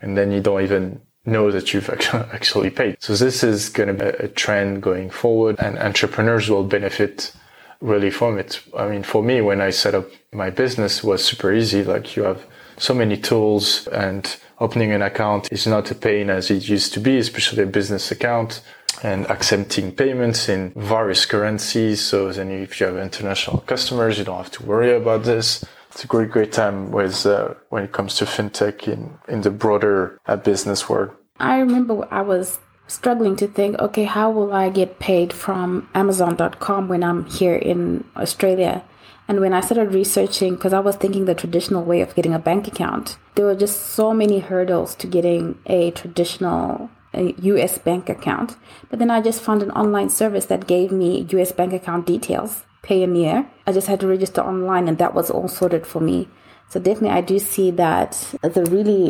and 0.01 0.17
then 0.17 0.31
you 0.31 0.41
don't 0.41 0.61
even 0.61 1.01
know 1.25 1.51
that 1.51 1.73
you've 1.73 1.89
actually 2.13 2.69
paid. 2.69 2.97
So 2.99 3.13
this 3.15 3.43
is 3.43 3.69
going 3.69 3.87
to 3.87 3.93
be 3.93 4.23
a 4.23 4.27
trend 4.27 4.81
going 4.81 5.09
forward 5.09 5.57
and 5.59 5.77
entrepreneurs 5.77 6.49
will 6.49 6.63
benefit 6.63 7.33
really 7.81 8.09
from 8.09 8.37
it. 8.37 8.61
I 8.75 8.87
mean, 8.87 9.03
for 9.03 9.23
me, 9.23 9.41
when 9.41 9.61
I 9.61 9.69
set 9.69 9.95
up 9.95 10.09
my 10.31 10.49
business, 10.49 11.03
was 11.03 11.23
super 11.23 11.53
easy. 11.53 11.83
Like 11.83 12.15
you 12.15 12.23
have 12.23 12.45
so 12.77 12.93
many 12.93 13.17
tools 13.17 13.87
and 13.87 14.35
opening 14.59 14.91
an 14.91 15.01
account 15.01 15.51
is 15.51 15.67
not 15.67 15.91
a 15.91 15.95
pain 15.95 16.29
as 16.29 16.49
it 16.49 16.67
used 16.67 16.93
to 16.93 16.99
be, 16.99 17.17
especially 17.17 17.63
a 17.63 17.67
business 17.67 18.11
account 18.11 18.61
and 19.03 19.29
accepting 19.29 19.91
payments 19.91 20.49
in 20.49 20.71
various 20.75 21.25
currencies. 21.25 22.01
So 22.01 22.31
then 22.31 22.49
if 22.49 22.79
you 22.79 22.87
have 22.87 22.97
international 22.97 23.59
customers, 23.59 24.17
you 24.17 24.25
don't 24.25 24.37
have 24.37 24.51
to 24.51 24.65
worry 24.65 24.95
about 24.95 25.23
this. 25.23 25.63
It's 25.91 26.03
a 26.03 26.07
great, 26.07 26.31
great 26.31 26.51
time 26.51 26.91
with, 26.91 27.25
uh, 27.25 27.53
when 27.69 27.83
it 27.83 27.91
comes 27.91 28.15
to 28.17 28.25
fintech 28.25 28.87
in, 28.87 29.17
in 29.27 29.41
the 29.41 29.51
broader 29.51 30.19
uh, 30.25 30.35
business 30.35 30.89
world. 30.89 31.11
I 31.39 31.59
remember 31.59 32.07
I 32.11 32.21
was 32.21 32.59
struggling 32.87 33.35
to 33.37 33.47
think, 33.47 33.79
okay, 33.79 34.05
how 34.05 34.31
will 34.31 34.53
I 34.53 34.69
get 34.69 34.99
paid 34.99 35.33
from 35.33 35.89
Amazon.com 35.93 36.87
when 36.87 37.03
I'm 37.03 37.25
here 37.25 37.55
in 37.55 38.05
Australia? 38.15 38.83
And 39.27 39.41
when 39.41 39.53
I 39.53 39.59
started 39.59 39.93
researching, 39.93 40.55
because 40.55 40.73
I 40.73 40.79
was 40.79 40.95
thinking 40.95 41.25
the 41.25 41.35
traditional 41.35 41.83
way 41.83 42.01
of 42.01 42.15
getting 42.15 42.33
a 42.33 42.39
bank 42.39 42.67
account, 42.67 43.17
there 43.35 43.45
were 43.45 43.55
just 43.55 43.87
so 43.87 44.13
many 44.13 44.39
hurdles 44.39 44.95
to 44.95 45.07
getting 45.07 45.59
a 45.65 45.91
traditional 45.91 46.89
a 47.13 47.33
US 47.39 47.77
bank 47.77 48.09
account. 48.09 48.55
But 48.89 48.99
then 48.99 49.09
I 49.09 49.21
just 49.21 49.41
found 49.41 49.63
an 49.63 49.71
online 49.71 50.09
service 50.09 50.45
that 50.45 50.67
gave 50.67 50.91
me 50.91 51.25
US 51.29 51.51
bank 51.51 51.73
account 51.73 52.05
details, 52.05 52.63
Payoneer. 52.83 53.47
I 53.65 53.71
just 53.71 53.87
had 53.87 53.99
to 54.01 54.07
register 54.07 54.41
online 54.41 54.87
and 54.87 54.97
that 54.97 55.13
was 55.13 55.29
all 55.29 55.47
sorted 55.47 55.85
for 55.85 55.99
me. 55.99 56.29
So 56.69 56.79
definitely 56.79 57.17
I 57.17 57.21
do 57.21 57.39
see 57.39 57.71
that 57.71 58.33
the 58.41 58.63
really 58.65 59.09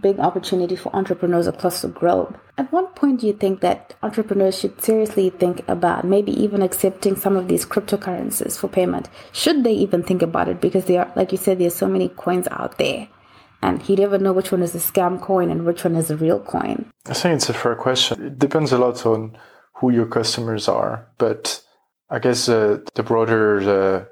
big 0.00 0.18
opportunity 0.18 0.76
for 0.76 0.94
entrepreneurs 0.94 1.46
across 1.46 1.82
the 1.82 1.88
globe. 1.88 2.38
At 2.58 2.72
what 2.72 2.96
point 2.96 3.20
do 3.20 3.26
you 3.26 3.32
think 3.32 3.60
that 3.60 3.94
entrepreneurs 4.02 4.58
should 4.58 4.82
seriously 4.82 5.30
think 5.30 5.62
about 5.68 6.04
maybe 6.04 6.32
even 6.32 6.62
accepting 6.62 7.16
some 7.16 7.36
of 7.36 7.48
these 7.48 7.66
cryptocurrencies 7.66 8.58
for 8.58 8.68
payment? 8.68 9.08
Should 9.32 9.64
they 9.64 9.74
even 9.74 10.02
think 10.02 10.22
about 10.22 10.48
it? 10.48 10.60
Because 10.60 10.86
there 10.86 11.04
are, 11.04 11.12
like 11.14 11.32
you 11.32 11.38
said, 11.38 11.58
there's 11.58 11.74
so 11.74 11.88
many 11.88 12.08
coins 12.08 12.48
out 12.50 12.78
there. 12.78 13.08
And 13.62 13.88
you 13.88 13.94
never 13.94 14.18
know 14.18 14.32
which 14.32 14.50
one 14.50 14.62
is 14.62 14.74
a 14.74 14.78
scam 14.78 15.20
coin 15.20 15.50
and 15.50 15.64
which 15.64 15.84
one 15.84 15.94
is 15.94 16.10
a 16.10 16.16
real 16.16 16.40
coin. 16.40 16.90
I 17.06 17.14
think 17.14 17.36
it's 17.36 17.48
a 17.48 17.54
fair 17.54 17.76
question. 17.76 18.26
It 18.26 18.38
depends 18.38 18.72
a 18.72 18.78
lot 18.78 19.06
on 19.06 19.38
who 19.74 19.90
your 19.90 20.06
customers 20.06 20.68
are, 20.68 21.08
but 21.18 21.62
I 22.10 22.18
guess 22.18 22.48
uh, 22.48 22.78
the 22.94 23.02
broader 23.02 23.62
the 23.62 24.08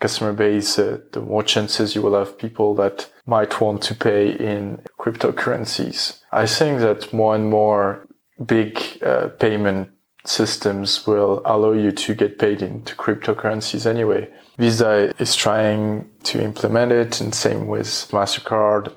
customer 0.00 0.32
base, 0.32 0.78
uh, 0.78 0.98
the 1.12 1.20
more 1.20 1.42
chances 1.42 1.94
you 1.94 2.02
will 2.02 2.18
have 2.18 2.38
people 2.38 2.74
that 2.74 3.08
might 3.26 3.60
want 3.60 3.82
to 3.82 3.94
pay 3.94 4.32
in 4.32 4.82
cryptocurrencies. 5.00 6.20
I 6.30 6.46
think 6.46 6.80
that 6.80 7.12
more 7.12 7.34
and 7.34 7.48
more 7.48 8.06
big 8.44 8.78
uh, 9.02 9.28
payment 9.38 9.90
systems 10.26 11.06
will 11.06 11.40
allow 11.44 11.72
you 11.72 11.92
to 11.92 12.14
get 12.14 12.38
paid 12.38 12.60
into 12.62 12.94
cryptocurrencies 12.94 13.86
anyway. 13.86 14.28
Visa 14.58 15.14
is 15.18 15.34
trying 15.34 16.10
to 16.24 16.42
implement 16.42 16.92
it, 16.92 17.20
and 17.20 17.34
same 17.34 17.66
with 17.66 17.86
MasterCard 18.12 18.92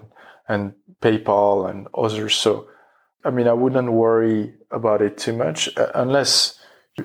and 0.50 0.74
PayPal 1.02 1.70
and 1.70 1.88
others. 1.98 2.36
So, 2.36 2.68
I 3.24 3.30
mean, 3.30 3.48
I 3.48 3.54
wouldn't 3.54 3.92
worry 3.92 4.54
about 4.72 5.02
it 5.02 5.18
too 5.18 5.34
much 5.34 5.70
uh, 5.78 5.92
unless 5.96 6.60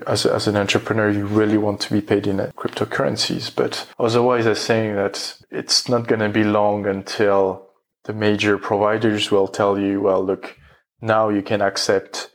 as, 0.07 0.27
as 0.27 0.47
an 0.47 0.57
entrepreneur, 0.57 1.09
you 1.11 1.27
really 1.27 1.57
want 1.57 1.81
to 1.81 1.93
be 1.93 2.01
paid 2.01 2.27
in 2.27 2.37
cryptocurrencies. 2.37 3.55
But 3.55 3.87
otherwise, 3.99 4.47
I'm 4.47 4.55
saying 4.55 4.97
that 4.97 5.39
it's 5.51 5.89
not 5.89 6.07
going 6.07 6.21
to 6.21 6.29
be 6.29 6.45
long 6.45 6.87
until 6.87 7.68
the 8.09 8.15
major 8.15 8.57
providers 8.57 9.31
will 9.31 9.47
tell 9.47 9.79
you, 9.79 10.01
well, 10.01 10.25
look, 10.25 10.57
now 11.03 11.29
you 11.29 11.43
can 11.43 11.61
accept, 11.61 12.31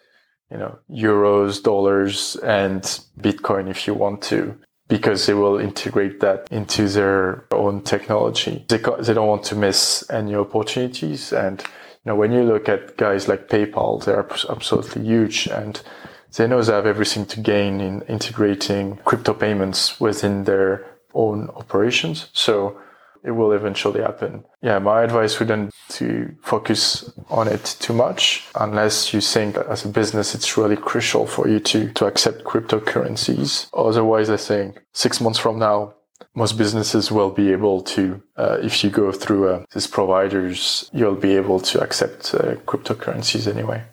you 0.52 0.58
know, 0.58 0.78
euros, 0.88 1.64
dollars, 1.64 2.36
and 2.44 2.84
Bitcoin 3.20 3.68
if 3.68 3.88
you 3.88 3.96
want 3.96 4.22
to, 4.22 4.56
because 4.88 5.26
they 5.26 5.34
will 5.34 5.58
integrate 5.58 6.20
that 6.20 6.48
into 6.52 6.88
their 6.88 7.48
own 7.52 7.82
technology. 7.82 8.64
They, 8.70 8.78
they 8.78 9.16
don't 9.16 9.28
want 9.28 9.46
to 9.46 9.56
miss 9.56 10.08
any 10.12 10.36
opportunities. 10.36 11.34
And, 11.34 11.60
you 11.60 12.06
know, 12.06 12.16
when 12.16 12.32
you 12.32 12.44
look 12.44 12.70
at 12.70 12.96
guys 12.96 13.28
like 13.28 13.50
PayPal, 13.50 14.06
they 14.06 14.14
are 14.14 14.30
absolutely 14.56 15.06
huge 15.06 15.48
and 15.48 15.82
they 16.38 16.46
know 16.46 16.62
they 16.62 16.72
have 16.72 16.86
everything 16.86 17.26
to 17.26 17.40
gain 17.40 17.82
in 17.82 18.04
integrating 18.04 18.98
crypto 19.06 19.34
payments 19.34 20.00
within 20.00 20.44
their 20.44 20.86
own 21.16 21.50
operations. 21.56 22.30
So 22.34 22.80
it 23.24 23.32
will 23.32 23.52
eventually 23.52 24.02
happen. 24.02 24.44
Yeah, 24.62 24.80
my 24.80 25.04
advice 25.04 25.40
wouldn't 25.40 25.74
to 25.90 26.36
focus 26.42 27.12
on 27.30 27.48
it 27.48 27.78
too 27.80 27.94
much 27.94 28.46
unless 28.56 29.14
you 29.14 29.22
think 29.22 29.58
as 29.58 29.86
a 29.86 29.88
business 29.88 30.36
it's 30.36 30.58
really 30.58 30.76
crucial 30.76 31.26
for 31.26 31.48
you 31.48 31.60
to, 31.60 31.92
to 31.94 32.06
accept 32.06 32.44
cryptocurrencies. 32.44 33.68
Otherwise, 33.74 34.30
I 34.30 34.38
think 34.38 34.84
six 34.94 35.22
months 35.22 35.40
from 35.40 35.60
now, 35.60 35.94
most 36.36 36.58
businesses 36.58 37.12
will 37.12 37.30
be 37.30 37.52
able 37.52 37.82
to, 37.82 38.22
uh, 38.38 38.58
if 38.62 38.84
you 38.84 38.90
go 38.90 39.12
through 39.12 39.50
uh, 39.50 39.66
these 39.74 39.88
providers, 39.88 40.90
you'll 40.94 41.16
be 41.16 41.36
able 41.36 41.60
to 41.60 41.82
accept 41.82 42.34
uh, 42.34 42.56
cryptocurrencies 42.66 43.48
anyway. 43.48 43.84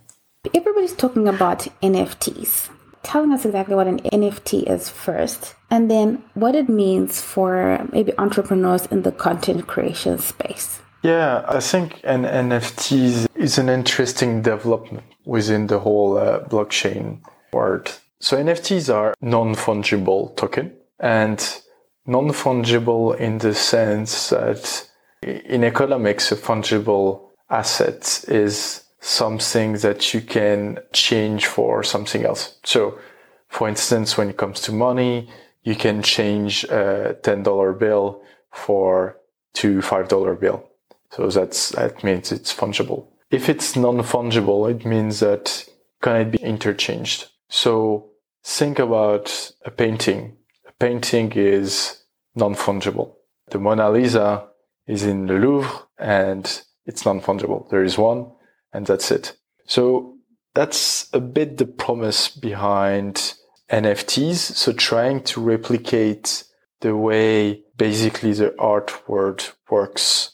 Everybody's 0.55 0.95
talking 0.95 1.29
about 1.29 1.61
NFTs. 1.83 2.71
Telling 3.03 3.33
us 3.33 3.45
exactly 3.45 3.75
what 3.75 3.87
an 3.87 4.01
NFT 4.01 4.71
is 4.71 4.89
first, 4.89 5.55
and 5.71 5.91
then 5.91 6.23
what 6.35 6.55
it 6.55 6.69
means 6.69 7.21
for 7.21 7.87
maybe 7.93 8.13
entrepreneurs 8.19 8.87
in 8.87 9.03
the 9.03 9.13
content 9.13 9.67
creation 9.67 10.19
space. 10.19 10.81
Yeah, 11.03 11.45
I 11.49 11.61
think 11.61 12.01
an 12.05 12.25
NFT 12.25 13.27
is 13.35 13.59
an 13.59 13.69
interesting 13.71 14.43
development 14.43 15.05
within 15.25 15.67
the 15.67 15.79
whole 15.79 16.19
uh, 16.19 16.41
blockchain 16.41 17.21
world. 17.53 17.99
So 18.21 18.37
NFTs 18.37 18.95
are 18.95 19.15
non-fungible 19.23 20.37
token 20.37 20.77
and 20.99 21.63
non-fungible 22.07 23.17
in 23.19 23.39
the 23.39 23.55
sense 23.55 24.29
that 24.29 24.87
in 25.23 25.65
economics, 25.65 26.33
a 26.33 26.37
fungible 26.37 27.31
asset 27.49 28.25
is 28.29 28.85
something 29.01 29.73
that 29.79 30.15
you 30.15 30.21
can 30.21 30.79
change 30.93 31.47
for 31.47 31.83
something 31.83 32.25
else. 32.25 32.59
So, 32.65 32.99
for 33.49 33.69
instance, 33.69 34.17
when 34.17 34.31
it 34.31 34.37
comes 34.37 34.61
to 34.63 34.73
money, 34.73 35.29
you 35.63 35.75
can 35.75 36.03
change 36.03 36.65
a 36.65 37.17
$10 37.23 37.79
bill 37.79 38.23
for 38.53 39.19
to 39.55 39.79
$5 39.79 40.41
bill. 40.41 40.69
So 41.11 41.29
that's, 41.29 41.71
that 41.71 42.05
means 42.05 42.31
it's 42.31 42.55
fungible. 42.55 43.09
If 43.31 43.49
it's 43.49 43.77
non-fungible, 43.77 44.71
it 44.71 44.87
means 44.87 45.21
that 45.21 45.67
can 46.03 46.17
it 46.17 46.31
be 46.33 46.39
interchanged? 46.39 47.27
So 47.49 48.11
think 48.45 48.79
about 48.79 49.53
a 49.65 49.71
painting. 49.71 50.37
A 50.69 50.73
painting 50.73 51.33
is 51.33 52.03
non-fungible. 52.35 53.15
The 53.51 53.59
Mona 53.59 53.91
Lisa 53.91 54.49
is 54.87 55.03
in 55.05 55.27
the 55.27 55.35
Louvre 55.35 55.87
and 55.99 56.63
it's 56.87 57.05
non-fungible. 57.05 57.69
There 57.71 57.85
is 57.85 57.99
one 57.99 58.31
and 58.73 58.87
that's 58.87 59.11
it. 59.11 59.37
So 59.67 60.17
that's 60.55 61.09
a 61.13 61.21
bit 61.21 61.59
the 61.59 61.67
promise 61.67 62.29
behind 62.29 63.35
NFTs. 63.71 64.37
So 64.37 64.73
trying 64.73 65.23
to 65.25 65.41
replicate 65.41 66.45
the 66.81 66.97
way 66.97 67.63
basically 67.77 68.33
the 68.33 68.59
art 68.59 69.09
world 69.09 69.53
works 69.71 70.33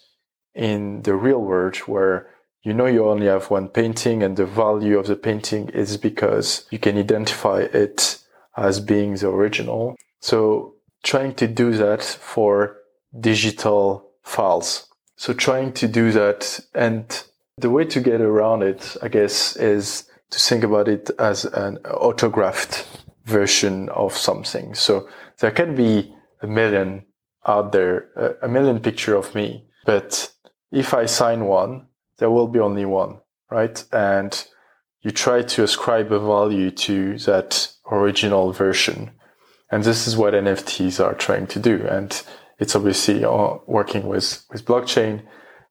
in 0.55 1.03
the 1.03 1.15
real 1.15 1.41
world 1.41 1.77
where 1.79 2.31
you 2.63 2.73
know 2.73 2.87
you 2.87 3.07
only 3.09 3.27
have 3.27 3.51
one 3.51 3.69
painting 3.69 4.23
and 4.23 4.37
the 4.37 4.47
value 4.47 4.99
of 4.99 5.07
the 5.07 5.17
painting 5.17 5.69
is 5.69 5.97
because 5.97 6.67
you 6.71 6.79
can 6.79 6.97
identify 6.97 7.61
it 7.61 8.19
as 8.57 8.81
being 8.81 9.15
the 9.15 9.29
original. 9.29 9.95
So 10.21 10.75
trying 11.05 11.35
to 11.35 11.47
do 11.47 11.73
that 11.77 12.03
for 12.03 12.79
digital 13.21 14.11
files. 14.23 14.89
So 15.17 15.33
trying 15.33 15.73
to 15.75 15.87
do 15.87 16.11
that 16.13 16.61
and 16.75 17.25
the 17.59 17.71
way 17.71 17.85
to 17.85 18.01
get 18.01 18.21
around 18.21 18.63
it, 18.63 18.97
I 19.03 19.09
guess, 19.09 19.57
is 19.57 20.09
to 20.31 20.39
think 20.39 20.65
about 20.65 20.89
it 20.89 21.11
as 21.19 21.45
an 21.45 21.79
autographed 21.79 22.87
version 23.25 23.89
of 23.91 24.17
something. 24.17 24.75
So 24.75 25.09
there 25.39 25.51
can 25.51 25.75
be 25.75 26.15
a 26.43 26.47
million 26.47 27.07
out 27.47 27.73
there, 27.73 28.37
a 28.43 28.49
million 28.49 28.81
picture 28.81 29.15
of 29.15 29.35
me, 29.35 29.65
but 29.85 30.33
if 30.73 30.93
I 30.93 31.07
sign 31.07 31.45
one, 31.45 31.87
there 32.19 32.31
will 32.31 32.49
be 32.49 32.59
only 32.59 32.85
one, 32.85 33.21
right? 33.51 33.83
And 33.93 34.47
you 35.03 35.11
try 35.11 35.43
to 35.43 35.63
ascribe 35.63 36.13
a 36.13 36.19
value 36.19 36.71
to 36.73 37.19
that 37.19 37.73
original 37.91 38.53
version. 38.53 39.13
And 39.71 39.85
this 39.85 40.07
is 40.07 40.17
what 40.17 40.35
NFTs 40.35 41.05
are 41.05 41.15
trying 41.15 41.47
to 41.49 41.61
do. 41.61 41.87
And 41.87 42.21
it's 42.59 42.75
obviously 42.75 43.25
uh, 43.25 43.55
working 43.67 44.09
with, 44.09 44.45
with 44.51 44.65
blockchain 44.65 45.23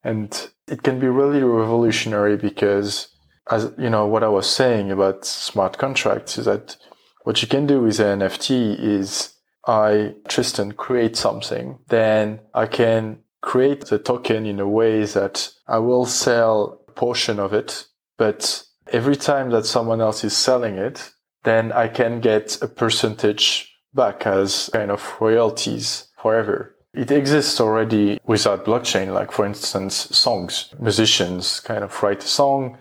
and 0.03 0.49
it 0.67 0.83
can 0.83 0.99
be 0.99 1.07
really 1.07 1.43
revolutionary 1.43 2.37
because 2.37 3.09
as 3.51 3.71
you 3.77 3.89
know 3.89 4.05
what 4.07 4.23
i 4.23 4.27
was 4.27 4.49
saying 4.49 4.91
about 4.91 5.25
smart 5.25 5.77
contracts 5.77 6.37
is 6.37 6.45
that 6.45 6.77
what 7.23 7.41
you 7.41 7.47
can 7.47 7.65
do 7.65 7.81
with 7.81 7.99
an 7.99 8.19
nft 8.19 8.79
is 8.79 9.33
i 9.67 10.13
tristan 10.27 10.71
create 10.71 11.15
something 11.15 11.77
then 11.89 12.39
i 12.53 12.65
can 12.65 13.19
create 13.41 13.85
the 13.85 13.99
token 13.99 14.45
in 14.45 14.59
a 14.59 14.67
way 14.67 15.05
that 15.05 15.51
i 15.67 15.77
will 15.77 16.05
sell 16.05 16.83
a 16.87 16.91
portion 16.91 17.39
of 17.39 17.53
it 17.53 17.85
but 18.17 18.63
every 18.91 19.15
time 19.15 19.49
that 19.51 19.65
someone 19.65 20.01
else 20.01 20.23
is 20.23 20.35
selling 20.35 20.75
it 20.75 21.11
then 21.43 21.71
i 21.71 21.87
can 21.87 22.19
get 22.19 22.57
a 22.61 22.67
percentage 22.67 23.71
back 23.95 24.27
as 24.27 24.69
kind 24.73 24.91
of 24.91 25.15
royalties 25.19 26.09
forever. 26.21 26.74
It 26.95 27.11
exists 27.11 27.59
already 27.59 28.19
without 28.25 28.65
blockchain, 28.65 29.13
like 29.13 29.31
for 29.31 29.45
instance, 29.45 29.95
songs. 29.95 30.73
Musicians 30.79 31.59
kind 31.59 31.83
of 31.83 32.01
write 32.01 32.23
a 32.23 32.27
song 32.27 32.77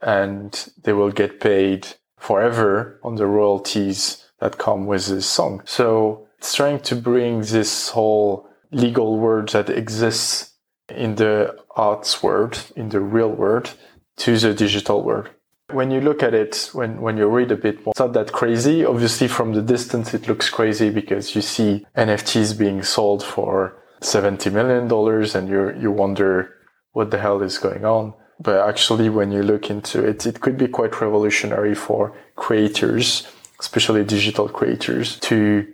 and 0.00 0.70
they 0.82 0.92
will 0.92 1.10
get 1.10 1.40
paid 1.40 1.86
forever 2.18 2.98
on 3.02 3.16
the 3.16 3.26
royalties 3.26 4.24
that 4.40 4.58
come 4.58 4.86
with 4.86 5.06
this 5.06 5.26
song. 5.26 5.62
So 5.66 6.26
it's 6.38 6.54
trying 6.54 6.80
to 6.80 6.96
bring 6.96 7.42
this 7.42 7.90
whole 7.90 8.48
legal 8.70 9.18
world 9.18 9.50
that 9.50 9.68
exists 9.68 10.54
in 10.88 11.16
the 11.16 11.56
arts 11.76 12.22
world, 12.22 12.72
in 12.74 12.88
the 12.88 13.00
real 13.00 13.30
world, 13.30 13.74
to 14.18 14.38
the 14.38 14.54
digital 14.54 15.02
world. 15.02 15.28
When 15.70 15.90
you 15.90 16.00
look 16.00 16.22
at 16.22 16.32
it, 16.32 16.70
when, 16.72 17.00
when 17.00 17.18
you 17.18 17.26
read 17.26 17.50
a 17.50 17.56
bit 17.56 17.84
more, 17.84 17.92
it's 17.92 18.00
not 18.00 18.14
that 18.14 18.32
crazy. 18.32 18.84
Obviously, 18.84 19.28
from 19.28 19.52
the 19.52 19.60
distance, 19.62 20.14
it 20.14 20.26
looks 20.26 20.48
crazy 20.48 20.88
because 20.88 21.34
you 21.34 21.42
see 21.42 21.86
NFTs 21.96 22.58
being 22.58 22.82
sold 22.82 23.22
for 23.22 23.76
$70 24.00 24.50
million 24.52 24.90
and 25.36 25.48
you, 25.48 25.80
you 25.80 25.92
wonder 25.92 26.54
what 26.92 27.10
the 27.10 27.18
hell 27.18 27.42
is 27.42 27.58
going 27.58 27.84
on. 27.84 28.14
But 28.40 28.66
actually, 28.66 29.10
when 29.10 29.30
you 29.30 29.42
look 29.42 29.68
into 29.68 30.02
it, 30.04 30.24
it 30.26 30.40
could 30.40 30.56
be 30.56 30.68
quite 30.68 31.00
revolutionary 31.00 31.74
for 31.74 32.16
creators, 32.36 33.26
especially 33.60 34.04
digital 34.04 34.48
creators, 34.48 35.18
to 35.20 35.66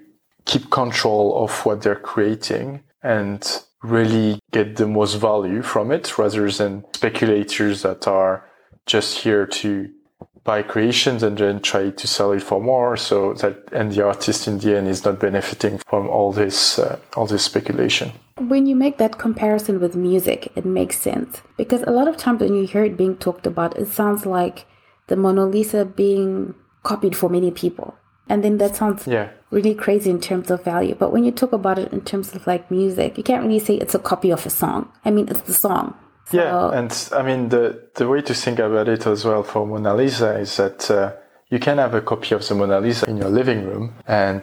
keep 0.45 0.71
control 0.71 1.45
of 1.45 1.65
what 1.65 1.83
they're 1.83 1.95
creating 1.95 2.83
and 3.03 3.63
really 3.83 4.41
get 4.51 4.77
the 4.77 4.87
most 4.87 5.15
value 5.15 5.63
from 5.63 5.93
it 5.93 6.17
rather 6.19 6.51
than 6.51 6.85
speculators 6.95 7.83
that 7.83 8.09
are 8.09 8.49
just 8.87 9.19
here 9.19 9.47
to 9.47 9.91
buy 10.45 10.63
creations 10.63 11.23
and 11.23 11.39
then 11.39 11.61
try 11.61 11.91
to 11.91 12.07
sell 12.07 12.33
it 12.33 12.43
for 12.43 12.61
more 12.61 12.97
so 12.97 13.33
that 13.35 13.57
and 13.73 13.93
the 13.93 14.05
artist 14.05 14.47
in 14.47 14.59
the 14.59 14.77
end 14.77 14.89
is 14.89 15.05
not 15.05 15.19
benefiting 15.19 15.79
from 15.87 16.09
all 16.09 16.33
this 16.33 16.79
uh, 16.79 16.99
all 17.17 17.27
this 17.27 17.43
speculation 17.43 18.13
when 18.39 18.67
you 18.67 18.77
make 18.77 18.99
that 18.99 19.19
comparison 19.19 19.81
with 19.81 19.97
music 19.97 20.53
it 20.55 20.67
makes 20.67 20.99
sense 20.99 21.41
because 21.57 21.83
a 21.83 21.91
lot 21.91 22.07
of 22.07 22.17
times 22.19 22.41
when 22.41 22.55
you 22.55 22.67
hear 22.67 22.85
it 22.85 22.97
being 22.97 23.17
talked 23.17 23.47
about 23.47 23.77
it 23.79 23.89
sounds 23.89 24.27
like 24.27 24.67
the 25.07 25.17
mona 25.17 25.47
lisa 25.47 25.85
being 25.85 26.55
copied 26.83 27.17
for 27.17 27.31
many 27.31 27.51
people 27.51 27.95
and 28.29 28.43
then 28.43 28.59
that 28.59 28.77
sounds 28.77 29.07
yeah. 29.07 29.31
really 29.51 29.75
crazy 29.75 30.11
in 30.11 30.21
terms 30.21 30.51
of 30.51 30.65
value. 30.65 30.95
But 30.95 31.13
when 31.13 31.25
you 31.25 31.31
talk 31.31 31.53
about 31.53 31.79
it 31.79 31.93
in 31.93 32.01
terms 32.01 32.35
of 32.35 32.47
like 32.47 32.71
music, 32.71 33.19
you 33.19 33.25
can't 33.25 33.45
really 33.45 33.59
say 33.59 33.75
it's 33.77 33.95
a 33.95 33.99
copy 33.99 34.31
of 34.31 34.47
a 34.47 34.51
song. 34.51 34.91
I 35.05 35.11
mean, 35.11 35.29
it's 35.29 35.43
the 35.43 35.55
song. 35.55 35.95
So, 36.27 36.37
yeah, 36.39 36.71
and 36.79 37.09
I 37.13 37.23
mean 37.23 37.49
the 37.51 37.89
the 37.95 38.09
way 38.09 38.23
to 38.23 38.35
think 38.35 38.59
about 38.59 38.89
it 38.89 39.07
as 39.07 39.25
well 39.25 39.43
for 39.43 39.67
Mona 39.67 39.95
Lisa 39.95 40.39
is 40.39 40.57
that 40.57 40.91
uh, 40.91 41.13
you 41.51 41.59
can 41.59 41.79
have 41.79 41.95
a 41.95 42.01
copy 42.01 42.35
of 42.35 42.47
the 42.47 42.55
Mona 42.55 42.81
Lisa 42.81 43.09
in 43.09 43.17
your 43.19 43.29
living 43.29 43.65
room, 43.65 43.95
and 44.07 44.43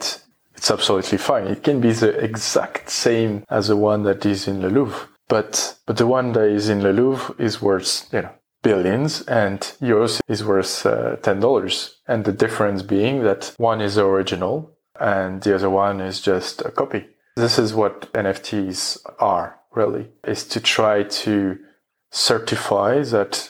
it's 0.55 0.71
absolutely 0.71 1.17
fine. 1.17 1.47
It 1.47 1.63
can 1.63 1.81
be 1.81 1.91
the 1.91 2.17
exact 2.19 2.89
same 2.89 3.43
as 3.49 3.67
the 3.67 3.77
one 3.77 4.03
that 4.03 4.25
is 4.25 4.47
in 4.47 4.61
the 4.61 4.69
Louvre, 4.69 5.07
but 5.27 5.77
but 5.87 5.97
the 5.97 6.07
one 6.07 6.33
that 6.33 6.49
is 6.49 6.69
in 6.69 6.81
the 6.81 6.93
Louvre 6.93 7.35
is 7.39 7.61
worth 7.61 8.07
you 8.13 8.21
know 8.21 8.31
billions 8.61 9.21
and 9.23 9.73
yours 9.81 10.21
is 10.27 10.43
worth 10.43 10.85
uh, 10.85 11.15
$10. 11.17 11.93
And 12.07 12.25
the 12.25 12.31
difference 12.31 12.81
being 12.83 13.23
that 13.23 13.53
one 13.57 13.81
is 13.81 13.97
original 13.97 14.71
and 14.99 15.41
the 15.41 15.55
other 15.55 15.69
one 15.69 16.01
is 16.01 16.21
just 16.21 16.61
a 16.61 16.71
copy. 16.71 17.07
This 17.35 17.57
is 17.57 17.73
what 17.73 18.11
NFTs 18.13 18.99
are 19.19 19.59
really, 19.73 20.09
is 20.27 20.45
to 20.49 20.59
try 20.59 21.03
to 21.03 21.57
certify 22.11 23.01
that 23.03 23.49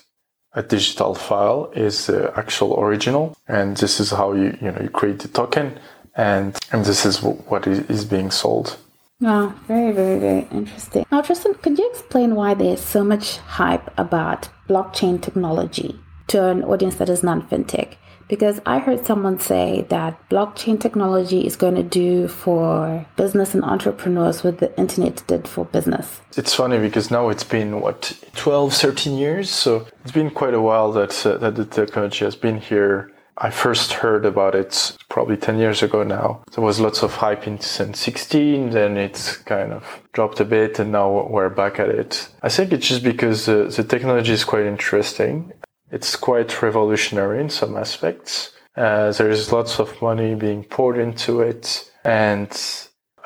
a 0.53 0.63
digital 0.63 1.15
file 1.15 1.71
is 1.75 2.07
the 2.07 2.31
actual 2.37 2.79
original. 2.79 3.35
And 3.47 3.77
this 3.77 3.99
is 3.99 4.11
how 4.11 4.33
you, 4.33 4.57
you 4.61 4.71
know, 4.71 4.81
you 4.81 4.89
create 4.89 5.19
the 5.19 5.27
token 5.27 5.79
and, 6.15 6.57
and 6.71 6.85
this 6.85 7.05
is 7.05 7.21
what 7.21 7.67
is 7.67 8.05
being 8.05 8.31
sold. 8.31 8.77
Oh, 9.23 9.53
very, 9.67 9.91
very, 9.91 10.19
very 10.19 10.47
interesting. 10.51 11.05
Now, 11.11 11.21
Tristan, 11.21 11.53
could 11.53 11.77
you 11.77 11.89
explain 11.91 12.35
why 12.35 12.53
there's 12.55 12.81
so 12.81 13.03
much 13.03 13.37
hype 13.37 13.93
about 13.97 14.49
blockchain 14.67 15.21
technology 15.21 15.99
to 16.27 16.43
an 16.43 16.63
audience 16.63 16.95
that 16.95 17.07
is 17.07 17.21
non 17.21 17.43
fintech? 17.43 17.95
Because 18.31 18.61
I 18.65 18.79
heard 18.79 19.05
someone 19.05 19.39
say 19.41 19.85
that 19.89 20.17
blockchain 20.29 20.79
technology 20.79 21.45
is 21.45 21.57
going 21.57 21.75
to 21.75 21.83
do 21.83 22.29
for 22.29 23.05
business 23.17 23.53
and 23.53 23.61
entrepreneurs 23.61 24.41
what 24.41 24.59
the 24.59 24.71
internet 24.79 25.21
did 25.27 25.49
for 25.49 25.65
business. 25.65 26.21
It's 26.37 26.53
funny 26.53 26.79
because 26.79 27.11
now 27.11 27.27
it's 27.27 27.43
been, 27.43 27.81
what, 27.81 28.17
12, 28.35 28.73
13 28.73 29.17
years? 29.17 29.49
So 29.49 29.85
it's 30.03 30.13
been 30.13 30.31
quite 30.31 30.53
a 30.53 30.61
while 30.61 30.93
that, 30.93 31.25
uh, 31.25 31.39
that 31.39 31.55
the 31.57 31.65
technology 31.65 32.23
has 32.23 32.37
been 32.37 32.61
here 32.61 33.11
I 33.37 33.49
first 33.49 33.93
heard 33.93 34.23
about 34.25 34.53
it 34.53 34.95
probably 35.09 35.35
10 35.35 35.57
years 35.57 35.81
ago 35.81 36.03
now. 36.03 36.43
There 36.53 36.63
was 36.63 36.79
lots 36.79 37.01
of 37.01 37.15
hype 37.15 37.47
in 37.47 37.57
2016, 37.57 38.69
then 38.69 38.97
it's 38.97 39.37
kind 39.37 39.73
of 39.73 39.83
dropped 40.13 40.39
a 40.39 40.45
bit, 40.45 40.77
and 40.77 40.91
now 40.91 41.27
we're 41.27 41.49
back 41.49 41.79
at 41.79 41.89
it. 41.89 42.29
I 42.43 42.49
think 42.49 42.71
it's 42.71 42.87
just 42.87 43.03
because 43.03 43.49
uh, 43.49 43.71
the 43.75 43.83
technology 43.83 44.33
is 44.33 44.43
quite 44.43 44.65
interesting. 44.65 45.53
It's 45.91 46.15
quite 46.15 46.61
revolutionary 46.61 47.39
in 47.41 47.49
some 47.49 47.75
aspects. 47.75 48.53
Uh, 48.75 49.11
there 49.11 49.29
is 49.29 49.51
lots 49.51 49.79
of 49.79 50.01
money 50.01 50.33
being 50.35 50.63
poured 50.63 50.97
into 50.97 51.41
it, 51.41 51.91
and 52.05 52.49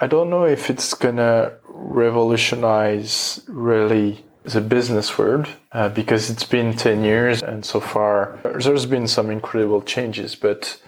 I 0.01 0.07
don't 0.07 0.29
know 0.29 0.45
if 0.45 0.69
it's 0.69 0.93
gonna 0.93 1.53
revolutionize 1.67 3.41
really 3.47 4.25
the 4.43 4.61
business 4.61 5.17
world 5.17 5.47
uh, 5.71 5.89
because 5.89 6.29
it's 6.29 6.43
been 6.43 6.75
10 6.75 7.03
years 7.03 7.41
and 7.41 7.65
so 7.65 7.79
far 7.79 8.39
there's 8.43 8.85
been 8.85 9.07
some 9.07 9.31
incredible 9.31 9.81
changes 9.81 10.35
but 10.35 10.79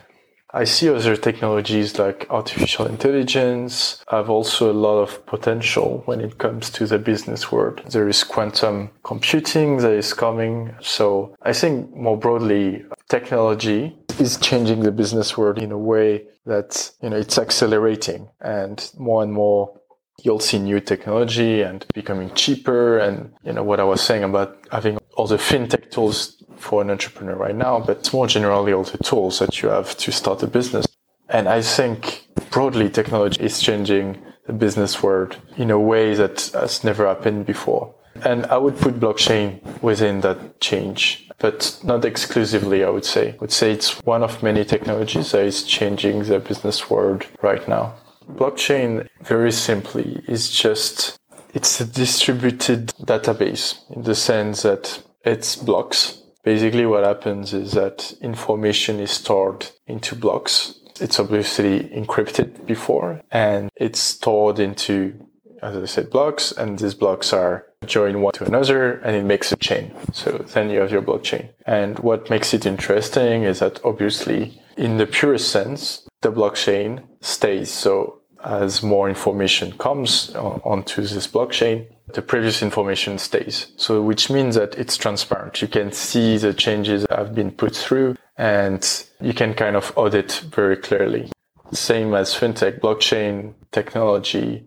i 0.61 0.63
see 0.63 0.89
other 0.89 1.15
technologies 1.15 1.99
like 1.99 2.27
artificial 2.29 2.85
intelligence 2.85 4.03
have 4.09 4.29
also 4.29 4.71
a 4.71 4.79
lot 4.87 4.97
of 5.05 5.25
potential 5.25 6.01
when 6.05 6.19
it 6.19 6.37
comes 6.37 6.69
to 6.69 6.85
the 6.85 6.99
business 6.99 7.51
world 7.51 7.81
there 7.89 8.09
is 8.09 8.23
quantum 8.23 8.89
computing 9.03 9.77
that 9.77 9.93
is 10.03 10.13
coming 10.13 10.73
so 10.81 11.35
i 11.43 11.53
think 11.53 11.95
more 11.95 12.17
broadly 12.17 12.83
technology 13.09 13.95
is 14.19 14.37
changing 14.37 14.79
the 14.81 14.91
business 14.91 15.37
world 15.37 15.57
in 15.59 15.71
a 15.71 15.77
way 15.77 16.23
that 16.45 16.91
you 17.01 17.09
know 17.09 17.17
it's 17.17 17.37
accelerating 17.37 18.27
and 18.41 18.91
more 18.97 19.21
and 19.23 19.33
more 19.33 19.77
you'll 20.23 20.39
see 20.39 20.59
new 20.59 20.79
technology 20.79 21.61
and 21.61 21.85
becoming 21.93 22.33
cheaper. 22.33 22.97
And, 22.97 23.33
you 23.43 23.53
know, 23.53 23.63
what 23.63 23.79
I 23.79 23.83
was 23.83 24.01
saying 24.01 24.23
about 24.23 24.57
having 24.71 24.97
all 25.15 25.27
the 25.27 25.37
fintech 25.37 25.91
tools 25.91 26.36
for 26.57 26.81
an 26.81 26.89
entrepreneur 26.89 27.35
right 27.35 27.55
now, 27.55 27.79
but 27.79 28.11
more 28.13 28.27
generally, 28.27 28.73
all 28.73 28.83
the 28.83 28.97
tools 28.99 29.39
that 29.39 29.61
you 29.61 29.69
have 29.69 29.97
to 29.97 30.11
start 30.11 30.43
a 30.43 30.47
business. 30.47 30.85
And 31.29 31.47
I 31.47 31.61
think 31.61 32.27
broadly, 32.51 32.89
technology 32.89 33.43
is 33.43 33.59
changing 33.61 34.17
the 34.45 34.53
business 34.53 35.03
world 35.03 35.37
in 35.57 35.71
a 35.71 35.79
way 35.79 36.15
that 36.15 36.49
has 36.53 36.83
never 36.83 37.07
happened 37.07 37.45
before. 37.45 37.93
And 38.23 38.45
I 38.47 38.57
would 38.57 38.77
put 38.77 38.99
blockchain 38.99 39.61
within 39.81 40.21
that 40.21 40.59
change, 40.59 41.29
but 41.37 41.79
not 41.83 42.05
exclusively, 42.05 42.83
I 42.83 42.89
would 42.89 43.05
say. 43.05 43.33
I 43.33 43.37
would 43.39 43.51
say 43.51 43.71
it's 43.71 43.99
one 44.05 44.23
of 44.23 44.41
many 44.41 44.65
technologies 44.65 45.31
that 45.31 45.45
is 45.45 45.63
changing 45.63 46.23
the 46.23 46.39
business 46.39 46.89
world 46.89 47.27
right 47.41 47.67
now. 47.67 47.95
Blockchain, 48.27 49.07
very 49.21 49.51
simply, 49.51 50.23
is 50.27 50.49
just 50.49 51.17
it's 51.53 51.79
a 51.79 51.85
distributed 51.85 52.87
database 53.01 53.77
in 53.95 54.03
the 54.03 54.15
sense 54.15 54.63
that 54.63 55.01
it's 55.23 55.55
blocks. 55.55 56.21
Basically, 56.47 56.85
what 56.85 57.03
happens 57.03 57.53
is 57.53 57.73
that 57.73 58.13
information 58.21 59.01
is 59.01 59.11
stored 59.11 59.67
into 59.85 60.15
blocks. 60.15 60.79
It's 60.97 61.19
obviously 61.19 61.89
encrypted 61.89 62.65
before 62.65 63.21
and 63.29 63.69
it's 63.75 63.99
stored 63.99 64.57
into, 64.57 65.27
as 65.61 65.75
I 65.75 65.83
said, 65.83 66.09
blocks, 66.09 66.53
and 66.53 66.79
these 66.79 66.93
blocks 66.93 67.33
are 67.33 67.65
joined 67.85 68.21
one 68.21 68.31
to 68.35 68.45
another 68.45 68.93
and 68.99 69.13
it 69.13 69.25
makes 69.25 69.51
a 69.51 69.57
chain. 69.57 69.93
So 70.13 70.37
then 70.53 70.69
you 70.69 70.79
have 70.79 70.89
your 70.89 71.01
blockchain. 71.01 71.49
And 71.65 71.99
what 71.99 72.29
makes 72.29 72.53
it 72.53 72.65
interesting 72.65 73.43
is 73.43 73.59
that 73.59 73.83
obviously, 73.83 74.61
in 74.77 74.95
the 74.95 75.05
purest 75.05 75.51
sense, 75.51 76.07
the 76.21 76.31
blockchain 76.31 77.03
stays. 77.19 77.69
So 77.69 78.16
as 78.43 78.83
more 78.83 79.09
information 79.09 79.71
comes 79.73 80.33
onto 80.35 81.01
this 81.01 81.27
blockchain, 81.27 81.87
the 82.13 82.21
previous 82.21 82.61
information 82.61 83.17
stays. 83.17 83.71
So 83.75 84.01
which 84.01 84.29
means 84.29 84.55
that 84.55 84.75
it's 84.75 84.95
transparent. 84.97 85.61
You 85.61 85.67
can 85.67 85.91
see 85.91 86.37
the 86.37 86.53
changes 86.53 87.05
that 87.05 87.17
have 87.17 87.35
been 87.35 87.51
put 87.51 87.75
through 87.75 88.15
and 88.37 89.05
you 89.19 89.33
can 89.33 89.53
kind 89.53 89.75
of 89.75 89.91
audit 89.95 90.31
very 90.51 90.77
clearly. 90.77 91.31
Same 91.71 92.13
as 92.13 92.33
fintech, 92.33 92.79
blockchain 92.79 93.53
technology. 93.71 94.65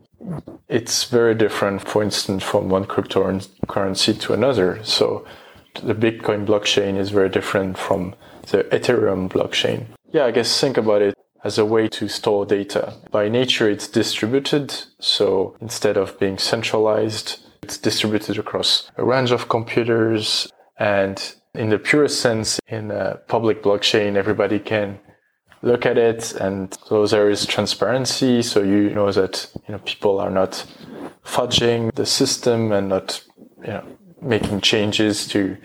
It's 0.69 1.05
very 1.05 1.35
different, 1.35 1.89
for 1.89 2.03
instance, 2.03 2.43
from 2.43 2.69
one 2.69 2.85
cryptocurrency 2.85 4.21
to 4.21 4.35
another. 4.35 4.81
So 4.85 5.25
the 5.83 5.95
Bitcoin 5.95 6.45
blockchain 6.45 6.99
is 6.99 7.11
very 7.11 7.31
different 7.31 7.79
from 7.79 8.15
the 8.49 8.65
Ethereum 8.65 9.31
blockchain. 9.31 9.87
Yeah, 10.13 10.27
I 10.27 10.31
guess 10.33 10.61
think 10.61 10.77
about 10.77 11.01
it 11.01 11.15
as 11.45 11.59
a 11.59 11.65
way 11.65 11.89
to 11.89 12.09
store 12.09 12.45
data. 12.47 12.95
By 13.11 13.29
nature, 13.29 13.69
it's 13.69 13.89
distributed. 13.89 14.75
So 14.99 15.57
instead 15.61 15.97
of 15.97 16.19
being 16.19 16.39
centralized, 16.39 17.41
it's 17.63 17.79
distributed 17.79 18.39
across 18.39 18.91
a 18.97 19.05
range 19.05 19.31
of 19.31 19.49
computers. 19.49 20.51
And 20.79 21.35
in 21.55 21.71
the 21.71 21.79
purest 21.79 22.21
sense, 22.21 22.59
in 22.69 22.91
a 22.91 23.21
public 23.29 23.63
blockchain, 23.63 24.17
everybody 24.17 24.59
can 24.59 24.99
look 25.63 25.87
at 25.87 25.99
it. 25.99 26.33
And 26.33 26.77
so 26.87 27.07
there 27.07 27.31
is 27.31 27.47
transparency. 27.47 28.43
So 28.43 28.63
you 28.63 28.91
know 28.91 29.13
that, 29.13 29.51
you 29.67 29.73
know, 29.73 29.81
people 29.81 30.21
are 30.21 30.31
not 30.31 30.67
fudging 31.25 31.95
the 31.95 32.07
system 32.07 32.73
and 32.73 32.89
not, 32.89 33.23
you 33.63 33.69
know, 33.69 33.85
making 34.23 34.61
changes 34.61 35.27
to, 35.29 35.57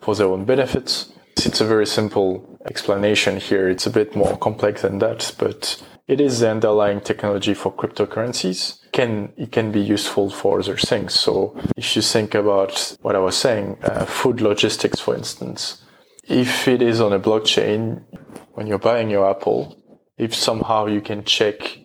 for 0.00 0.14
their 0.14 0.28
own 0.28 0.44
benefits. 0.44 1.12
It's 1.36 1.60
a 1.60 1.66
very 1.66 1.86
simple 1.86 2.58
explanation 2.66 3.38
here. 3.38 3.68
It's 3.68 3.86
a 3.86 3.90
bit 3.90 4.16
more 4.16 4.36
complex 4.36 4.82
than 4.82 4.98
that, 5.00 5.34
but 5.38 5.82
it 6.06 6.20
is 6.20 6.40
the 6.40 6.50
underlying 6.50 7.00
technology 7.00 7.54
for 7.54 7.72
cryptocurrencies. 7.72 8.78
Can 8.92 9.32
it 9.36 9.52
can 9.52 9.72
be 9.72 9.80
useful 9.80 10.30
for 10.30 10.60
other 10.60 10.76
things. 10.76 11.14
So 11.14 11.56
if 11.76 11.96
you 11.96 12.02
think 12.02 12.34
about 12.34 12.96
what 13.02 13.16
I 13.16 13.18
was 13.18 13.36
saying, 13.36 13.78
uh, 13.82 14.04
food 14.04 14.40
logistics, 14.40 15.00
for 15.00 15.14
instance, 15.14 15.82
if 16.28 16.68
it 16.68 16.80
is 16.80 17.00
on 17.00 17.12
a 17.12 17.20
blockchain, 17.20 18.02
when 18.52 18.66
you're 18.66 18.78
buying 18.78 19.10
your 19.10 19.28
Apple, 19.28 19.76
if 20.16 20.34
somehow 20.34 20.86
you 20.86 21.00
can 21.00 21.24
check 21.24 21.78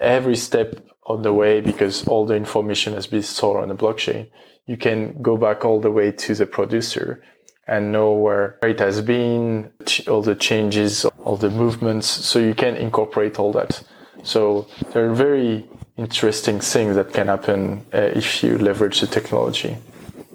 every 0.00 0.36
step 0.36 0.84
on 1.06 1.22
the 1.22 1.32
way 1.32 1.60
because 1.60 2.06
all 2.08 2.26
the 2.26 2.34
information 2.34 2.94
has 2.94 3.06
been 3.06 3.22
stored 3.22 3.62
on 3.62 3.68
the 3.68 3.74
blockchain, 3.74 4.28
you 4.66 4.76
can 4.76 5.20
go 5.22 5.36
back 5.36 5.64
all 5.64 5.80
the 5.80 5.90
way 5.90 6.10
to 6.12 6.34
the 6.34 6.46
producer 6.46 7.22
and 7.66 7.92
know 7.92 8.12
where 8.12 8.58
it 8.62 8.80
has 8.80 9.00
been, 9.00 9.70
all 10.08 10.22
the 10.22 10.34
changes, 10.34 11.04
all 11.24 11.36
the 11.36 11.50
movements. 11.50 12.06
So 12.06 12.38
you 12.38 12.54
can 12.54 12.76
incorporate 12.76 13.38
all 13.38 13.52
that. 13.52 13.82
So 14.22 14.68
there 14.92 15.10
are 15.10 15.14
very 15.14 15.68
interesting 15.96 16.60
things 16.60 16.96
that 16.96 17.12
can 17.12 17.28
happen 17.28 17.84
uh, 17.92 17.98
if 17.98 18.42
you 18.42 18.58
leverage 18.58 19.00
the 19.00 19.06
technology. 19.06 19.76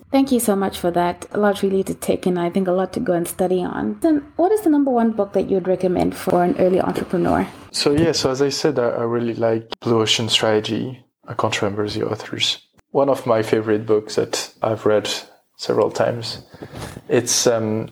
Thank 0.09 0.31
you 0.31 0.39
so 0.39 0.55
much 0.55 0.79
for 0.79 0.89
that. 0.91 1.25
A 1.31 1.37
lot 1.37 1.61
really 1.61 1.83
to 1.83 1.93
take 1.93 2.25
in. 2.25 2.37
I 2.37 2.49
think 2.49 2.67
a 2.69 2.71
lot 2.71 2.93
to 2.93 3.01
go 3.01 3.13
and 3.13 3.27
study 3.27 3.61
on. 3.61 3.99
Then, 3.99 4.23
what 4.37 4.53
is 4.53 4.61
the 4.61 4.69
number 4.69 4.89
one 4.89 5.11
book 5.11 5.33
that 5.33 5.49
you'd 5.49 5.67
recommend 5.67 6.15
for 6.15 6.43
an 6.43 6.55
early 6.59 6.79
entrepreneur? 6.79 7.45
So 7.71 7.91
yeah, 7.91 8.13
so 8.13 8.31
as 8.31 8.41
I 8.41 8.49
said, 8.49 8.79
I, 8.79 8.87
I 8.87 9.03
really 9.03 9.33
like 9.33 9.69
Blue 9.81 10.01
Ocean 10.01 10.29
Strategy. 10.29 11.03
I 11.27 11.33
can't 11.33 11.61
remember 11.61 11.89
the 11.89 12.07
authors. 12.09 12.59
One 12.91 13.09
of 13.09 13.25
my 13.25 13.43
favorite 13.43 13.85
books 13.85 14.15
that 14.15 14.53
I've 14.63 14.85
read 14.85 15.09
several 15.57 15.91
times. 15.91 16.43
It's 17.09 17.45
um, 17.45 17.89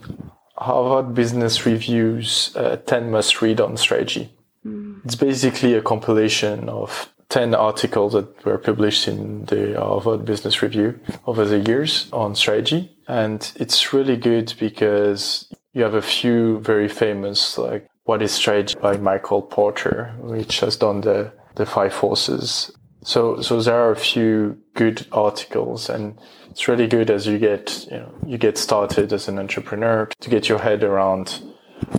Harvard 0.56 1.14
Business 1.14 1.66
Review's 1.66 2.56
uh, 2.56 2.76
10 2.86 3.10
must 3.10 3.42
read 3.42 3.60
on 3.60 3.76
strategy. 3.76 4.32
Mm. 4.64 5.04
It's 5.04 5.16
basically 5.16 5.74
a 5.74 5.82
compilation 5.82 6.68
of 6.68 7.12
10 7.28 7.54
articles 7.54 8.12
that 8.12 8.44
were 8.44 8.58
published 8.58 9.08
in 9.08 9.44
the 9.46 9.74
Harvard 9.78 10.24
Business 10.24 10.62
Review 10.62 10.98
over 11.26 11.44
the 11.44 11.58
years 11.58 12.08
on 12.12 12.34
strategy. 12.34 12.96
And 13.08 13.52
it's 13.56 13.92
really 13.92 14.16
good 14.16 14.54
because 14.58 15.52
you 15.72 15.82
have 15.82 15.94
a 15.94 16.02
few 16.02 16.60
very 16.60 16.88
famous, 16.88 17.58
like 17.58 17.88
What 18.04 18.22
is 18.22 18.32
Strategy 18.32 18.76
by 18.80 18.96
Michael 18.96 19.42
Porter, 19.42 20.14
which 20.20 20.60
has 20.60 20.76
done 20.76 21.00
the, 21.00 21.32
the 21.56 21.66
five 21.66 21.92
forces. 21.92 22.70
So, 23.06 23.40
so 23.40 23.62
there 23.62 23.78
are 23.78 23.92
a 23.92 23.96
few 23.96 24.58
good 24.74 25.06
articles 25.12 25.88
and 25.88 26.18
it's 26.50 26.66
really 26.66 26.88
good 26.88 27.08
as 27.08 27.24
you 27.24 27.38
get, 27.38 27.86
you 27.88 27.98
know, 27.98 28.12
you 28.26 28.36
get 28.36 28.58
started 28.58 29.12
as 29.12 29.28
an 29.28 29.38
entrepreneur 29.38 30.08
to 30.18 30.28
get 30.28 30.48
your 30.48 30.58
head 30.58 30.82
around 30.82 31.40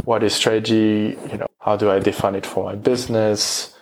what 0.03 0.21
is 0.21 0.33
strategy, 0.33 1.17
you 1.31 1.37
know, 1.37 1.47
how 1.61 1.77
do 1.77 1.89
I 1.89 1.99
define 1.99 2.35
it 2.35 2.45
for 2.45 2.65
my 2.65 2.75
business, 2.75 3.73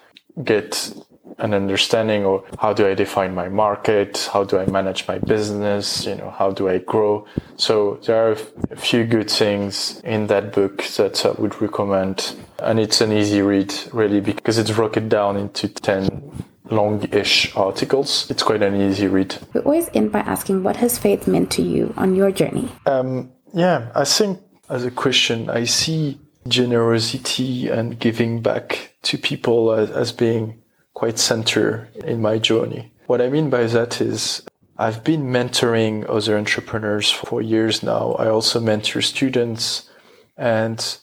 get 0.44 0.94
an 1.40 1.56
understanding 1.56 2.28
of 2.28 2.46
how 2.60 2.74
do 2.74 2.88
I 2.88 2.94
define 2.94 3.34
my 3.34 3.50
market, 3.50 4.30
how 4.32 4.44
do 4.44 4.60
I 4.60 4.68
manage 4.68 5.08
my 5.08 5.18
business, 5.18 6.06
you 6.06 6.14
know, 6.14 6.30
how 6.30 6.52
do 6.52 6.70
I 6.70 6.78
grow. 6.78 7.26
So 7.58 8.00
there 8.06 8.30
are 8.30 8.38
a 8.70 8.76
few 8.76 9.04
good 9.04 9.32
things 9.32 10.00
in 10.04 10.28
that 10.28 10.54
book 10.54 10.84
that 10.98 11.26
I 11.26 11.32
would 11.32 11.60
recommend. 11.60 12.36
And 12.60 12.80
it's 12.80 13.02
an 13.02 13.12
easy 13.12 13.42
read 13.42 13.74
really 13.92 14.22
because 14.22 14.60
it's 14.60 14.70
broken 14.70 15.10
down 15.10 15.38
into 15.38 15.68
10 15.70 16.46
long-ish 16.70 17.56
articles. 17.56 18.30
It's 18.30 18.44
quite 18.44 18.62
an 18.62 18.80
easy 18.80 19.08
read. 19.08 19.38
We 19.54 19.62
always 19.62 19.90
end 19.94 20.12
by 20.12 20.20
asking 20.20 20.64
what 20.64 20.78
has 20.78 20.98
faith 20.98 21.28
meant 21.28 21.52
to 21.52 21.62
you 21.62 21.94
on 21.98 22.16
your 22.16 22.32
journey? 22.32 22.70
Um, 22.86 23.32
yeah, 23.54 23.92
I 23.96 24.06
think 24.06 24.40
as 24.70 24.84
a 24.84 24.92
Christian, 24.92 25.50
I 25.50 25.66
see 25.66 26.20
generosity 26.48 27.68
and 27.70 28.00
giving 28.00 28.42
back 28.42 28.96
to 29.04 29.18
people 29.18 29.72
as, 29.72 29.90
as 29.92 30.12
being 30.12 30.62
quite 30.94 31.20
center 31.20 31.90
in 32.04 32.22
my 32.22 32.38
journey. 32.38 32.92
What 33.08 33.22
I 33.22 33.30
mean 33.30 33.50
by 33.50 33.66
that 33.66 34.02
is 34.02 34.44
I've 34.78 35.04
been 35.04 35.24
mentoring 35.24 36.06
other 36.10 36.38
entrepreneurs 36.38 37.12
for 37.12 37.42
years 37.42 37.84
now. 37.84 38.14
I 38.14 38.28
also 38.30 38.60
mentor 38.60 39.02
students 39.02 39.90
and 40.38 40.98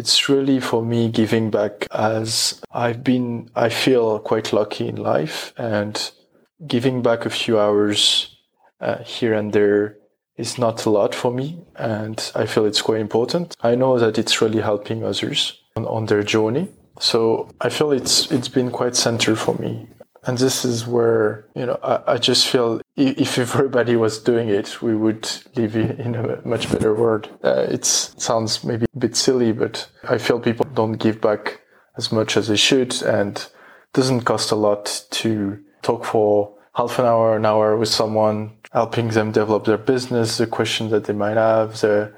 it's 0.00 0.30
really 0.30 0.60
for 0.60 0.82
me 0.82 1.10
giving 1.10 1.50
back 1.50 1.86
as 1.90 2.58
I've 2.72 3.04
been, 3.04 3.50
I 3.54 3.68
feel 3.68 4.18
quite 4.18 4.50
lucky 4.50 4.88
in 4.88 4.96
life 4.96 5.52
and 5.58 5.94
giving 6.66 7.02
back 7.02 7.26
a 7.26 7.30
few 7.30 7.60
hours 7.60 8.34
uh, 8.80 9.02
here 9.04 9.34
and 9.34 9.52
there 9.52 9.98
is 10.38 10.56
not 10.56 10.86
a 10.86 10.90
lot 10.90 11.14
for 11.14 11.30
me. 11.30 11.62
And 11.76 12.18
I 12.34 12.46
feel 12.46 12.64
it's 12.64 12.80
quite 12.80 13.00
important. 13.00 13.54
I 13.60 13.74
know 13.74 13.98
that 13.98 14.16
it's 14.16 14.40
really 14.40 14.62
helping 14.62 15.04
others 15.04 15.60
on, 15.76 15.84
on 15.84 16.06
their 16.06 16.22
journey. 16.22 16.68
So 16.98 17.50
I 17.60 17.68
feel 17.68 17.92
it's 17.92 18.30
it's 18.30 18.48
been 18.48 18.70
quite 18.70 18.96
central 18.96 19.36
for 19.36 19.54
me. 19.56 19.86
And 20.24 20.36
this 20.36 20.64
is 20.64 20.86
where, 20.86 21.46
you 21.54 21.66
know, 21.66 21.78
I, 21.82 22.14
I 22.14 22.16
just 22.18 22.46
feel 22.46 22.80
if 22.96 23.38
everybody 23.38 23.96
was 23.96 24.18
doing 24.18 24.48
it, 24.48 24.82
we 24.82 24.94
would 24.94 25.28
live 25.56 25.76
in 25.76 26.14
a 26.14 26.46
much 26.46 26.70
better 26.70 26.94
world. 26.94 27.28
Uh, 27.42 27.66
it 27.68 27.84
sounds 27.84 28.62
maybe 28.62 28.86
a 28.94 28.98
bit 28.98 29.16
silly, 29.16 29.52
but 29.52 29.88
I 30.08 30.18
feel 30.18 30.38
people 30.38 30.66
don't 30.74 30.98
give 30.98 31.20
back 31.20 31.60
as 31.96 32.12
much 32.12 32.36
as 32.36 32.48
they 32.48 32.56
should 32.56 33.02
and 33.02 33.46
doesn't 33.92 34.22
cost 34.22 34.50
a 34.50 34.56
lot 34.56 35.04
to 35.10 35.58
talk 35.82 36.04
for 36.04 36.54
half 36.74 36.98
an 36.98 37.06
hour, 37.06 37.36
an 37.36 37.46
hour 37.46 37.76
with 37.76 37.88
someone, 37.88 38.58
helping 38.72 39.08
them 39.08 39.32
develop 39.32 39.64
their 39.64 39.78
business, 39.78 40.38
the 40.38 40.46
questions 40.46 40.90
that 40.90 41.04
they 41.04 41.12
might 41.12 41.36
have, 41.36 41.80
the 41.80 42.12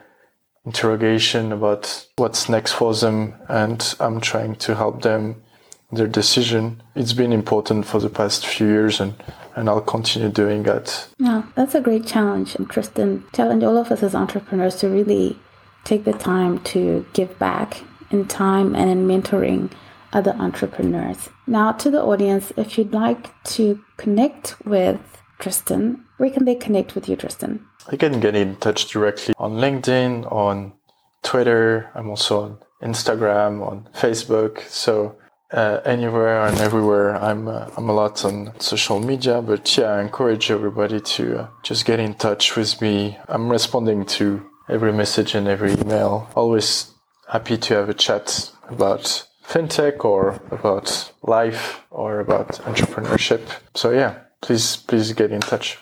interrogation 0.65 1.53
about 1.53 2.07
what's 2.17 2.49
next 2.49 2.73
for 2.73 2.95
them, 2.95 3.35
and 3.49 3.95
I'm 3.99 4.21
trying 4.21 4.57
to 4.57 4.75
help 4.75 5.03
them 5.03 5.42
their 5.93 6.07
decision. 6.07 6.83
It's 6.95 7.13
been 7.13 7.33
important 7.33 7.87
for 7.87 8.01
the 8.01 8.09
past 8.09 8.47
few 8.47 8.67
years, 8.67 9.01
and 9.01 9.15
and 9.55 9.69
I'll 9.69 9.83
continue 9.83 10.31
doing 10.31 10.63
that. 10.63 11.09
Yeah, 11.19 11.43
that's 11.55 11.75
a 11.75 11.81
great 11.81 12.07
challenge, 12.07 12.55
and 12.57 12.69
Tristan, 12.69 13.25
challenge 13.33 13.63
all 13.63 13.77
of 13.77 13.93
us 13.93 14.03
as 14.03 14.15
entrepreneurs 14.15 14.77
to 14.77 14.89
really 14.89 15.39
take 15.85 16.05
the 16.05 16.13
time 16.13 16.61
to 16.61 17.05
give 17.13 17.39
back 17.39 17.83
in 18.11 18.27
time 18.27 18.75
and 18.75 18.91
in 18.91 19.07
mentoring 19.07 19.71
other 20.13 20.33
entrepreneurs. 20.39 21.29
Now, 21.47 21.73
to 21.73 21.91
the 21.91 22.03
audience, 22.03 22.53
if 22.57 22.79
you'd 22.79 22.93
like 22.93 23.31
to 23.45 23.83
connect 23.97 24.57
with 24.65 25.01
Tristan, 25.39 26.05
where 26.19 26.31
can 26.31 26.45
they 26.45 26.55
connect 26.55 26.95
with 26.95 27.09
you, 27.09 27.17
Tristan? 27.17 27.67
They 27.91 27.97
can 27.97 28.21
get 28.21 28.35
in 28.35 28.57
touch 28.57 28.89
directly 28.89 29.35
on 29.39 29.55
LinkedIn, 29.55 30.31
on 30.31 30.73
Twitter. 31.23 31.91
I'm 31.95 32.11
also 32.11 32.43
on 32.43 32.59
Instagram, 32.83 33.67
on 33.67 33.89
Facebook. 33.95 34.61
So 34.69 35.17
uh, 35.53 35.81
anywhere 35.85 36.47
and 36.47 36.59
everywhere, 36.59 37.17
I'm 37.17 37.49
uh, 37.49 37.69
I'm 37.77 37.89
a 37.89 37.93
lot 37.93 38.25
on 38.25 38.53
social 38.61 39.01
media. 39.01 39.43
But 39.43 39.77
yeah, 39.77 39.93
I 39.93 40.01
encourage 40.01 40.51
everybody 40.51 41.01
to 41.01 41.41
uh, 41.41 41.49
just 41.63 41.85
get 41.85 42.01
in 42.01 42.15
touch 42.15 42.57
with 42.57 42.81
me. 42.81 43.19
I'm 43.29 43.51
responding 43.51 44.07
to 44.19 44.49
every 44.69 44.93
message 44.93 45.35
and 45.35 45.49
every 45.49 45.73
email. 45.73 46.31
Always 46.35 46.93
happy 47.29 47.57
to 47.57 47.75
have 47.75 47.89
a 47.89 47.95
chat 47.95 48.51
about 48.69 49.27
fintech 49.47 50.05
or 50.05 50.41
about 50.51 51.13
life 51.23 51.81
or 51.91 52.21
about 52.21 52.49
entrepreneurship. 52.65 53.41
So 53.75 53.91
yeah, 53.91 54.19
please 54.41 54.77
please 54.77 55.13
get 55.13 55.33
in 55.33 55.41
touch. 55.41 55.79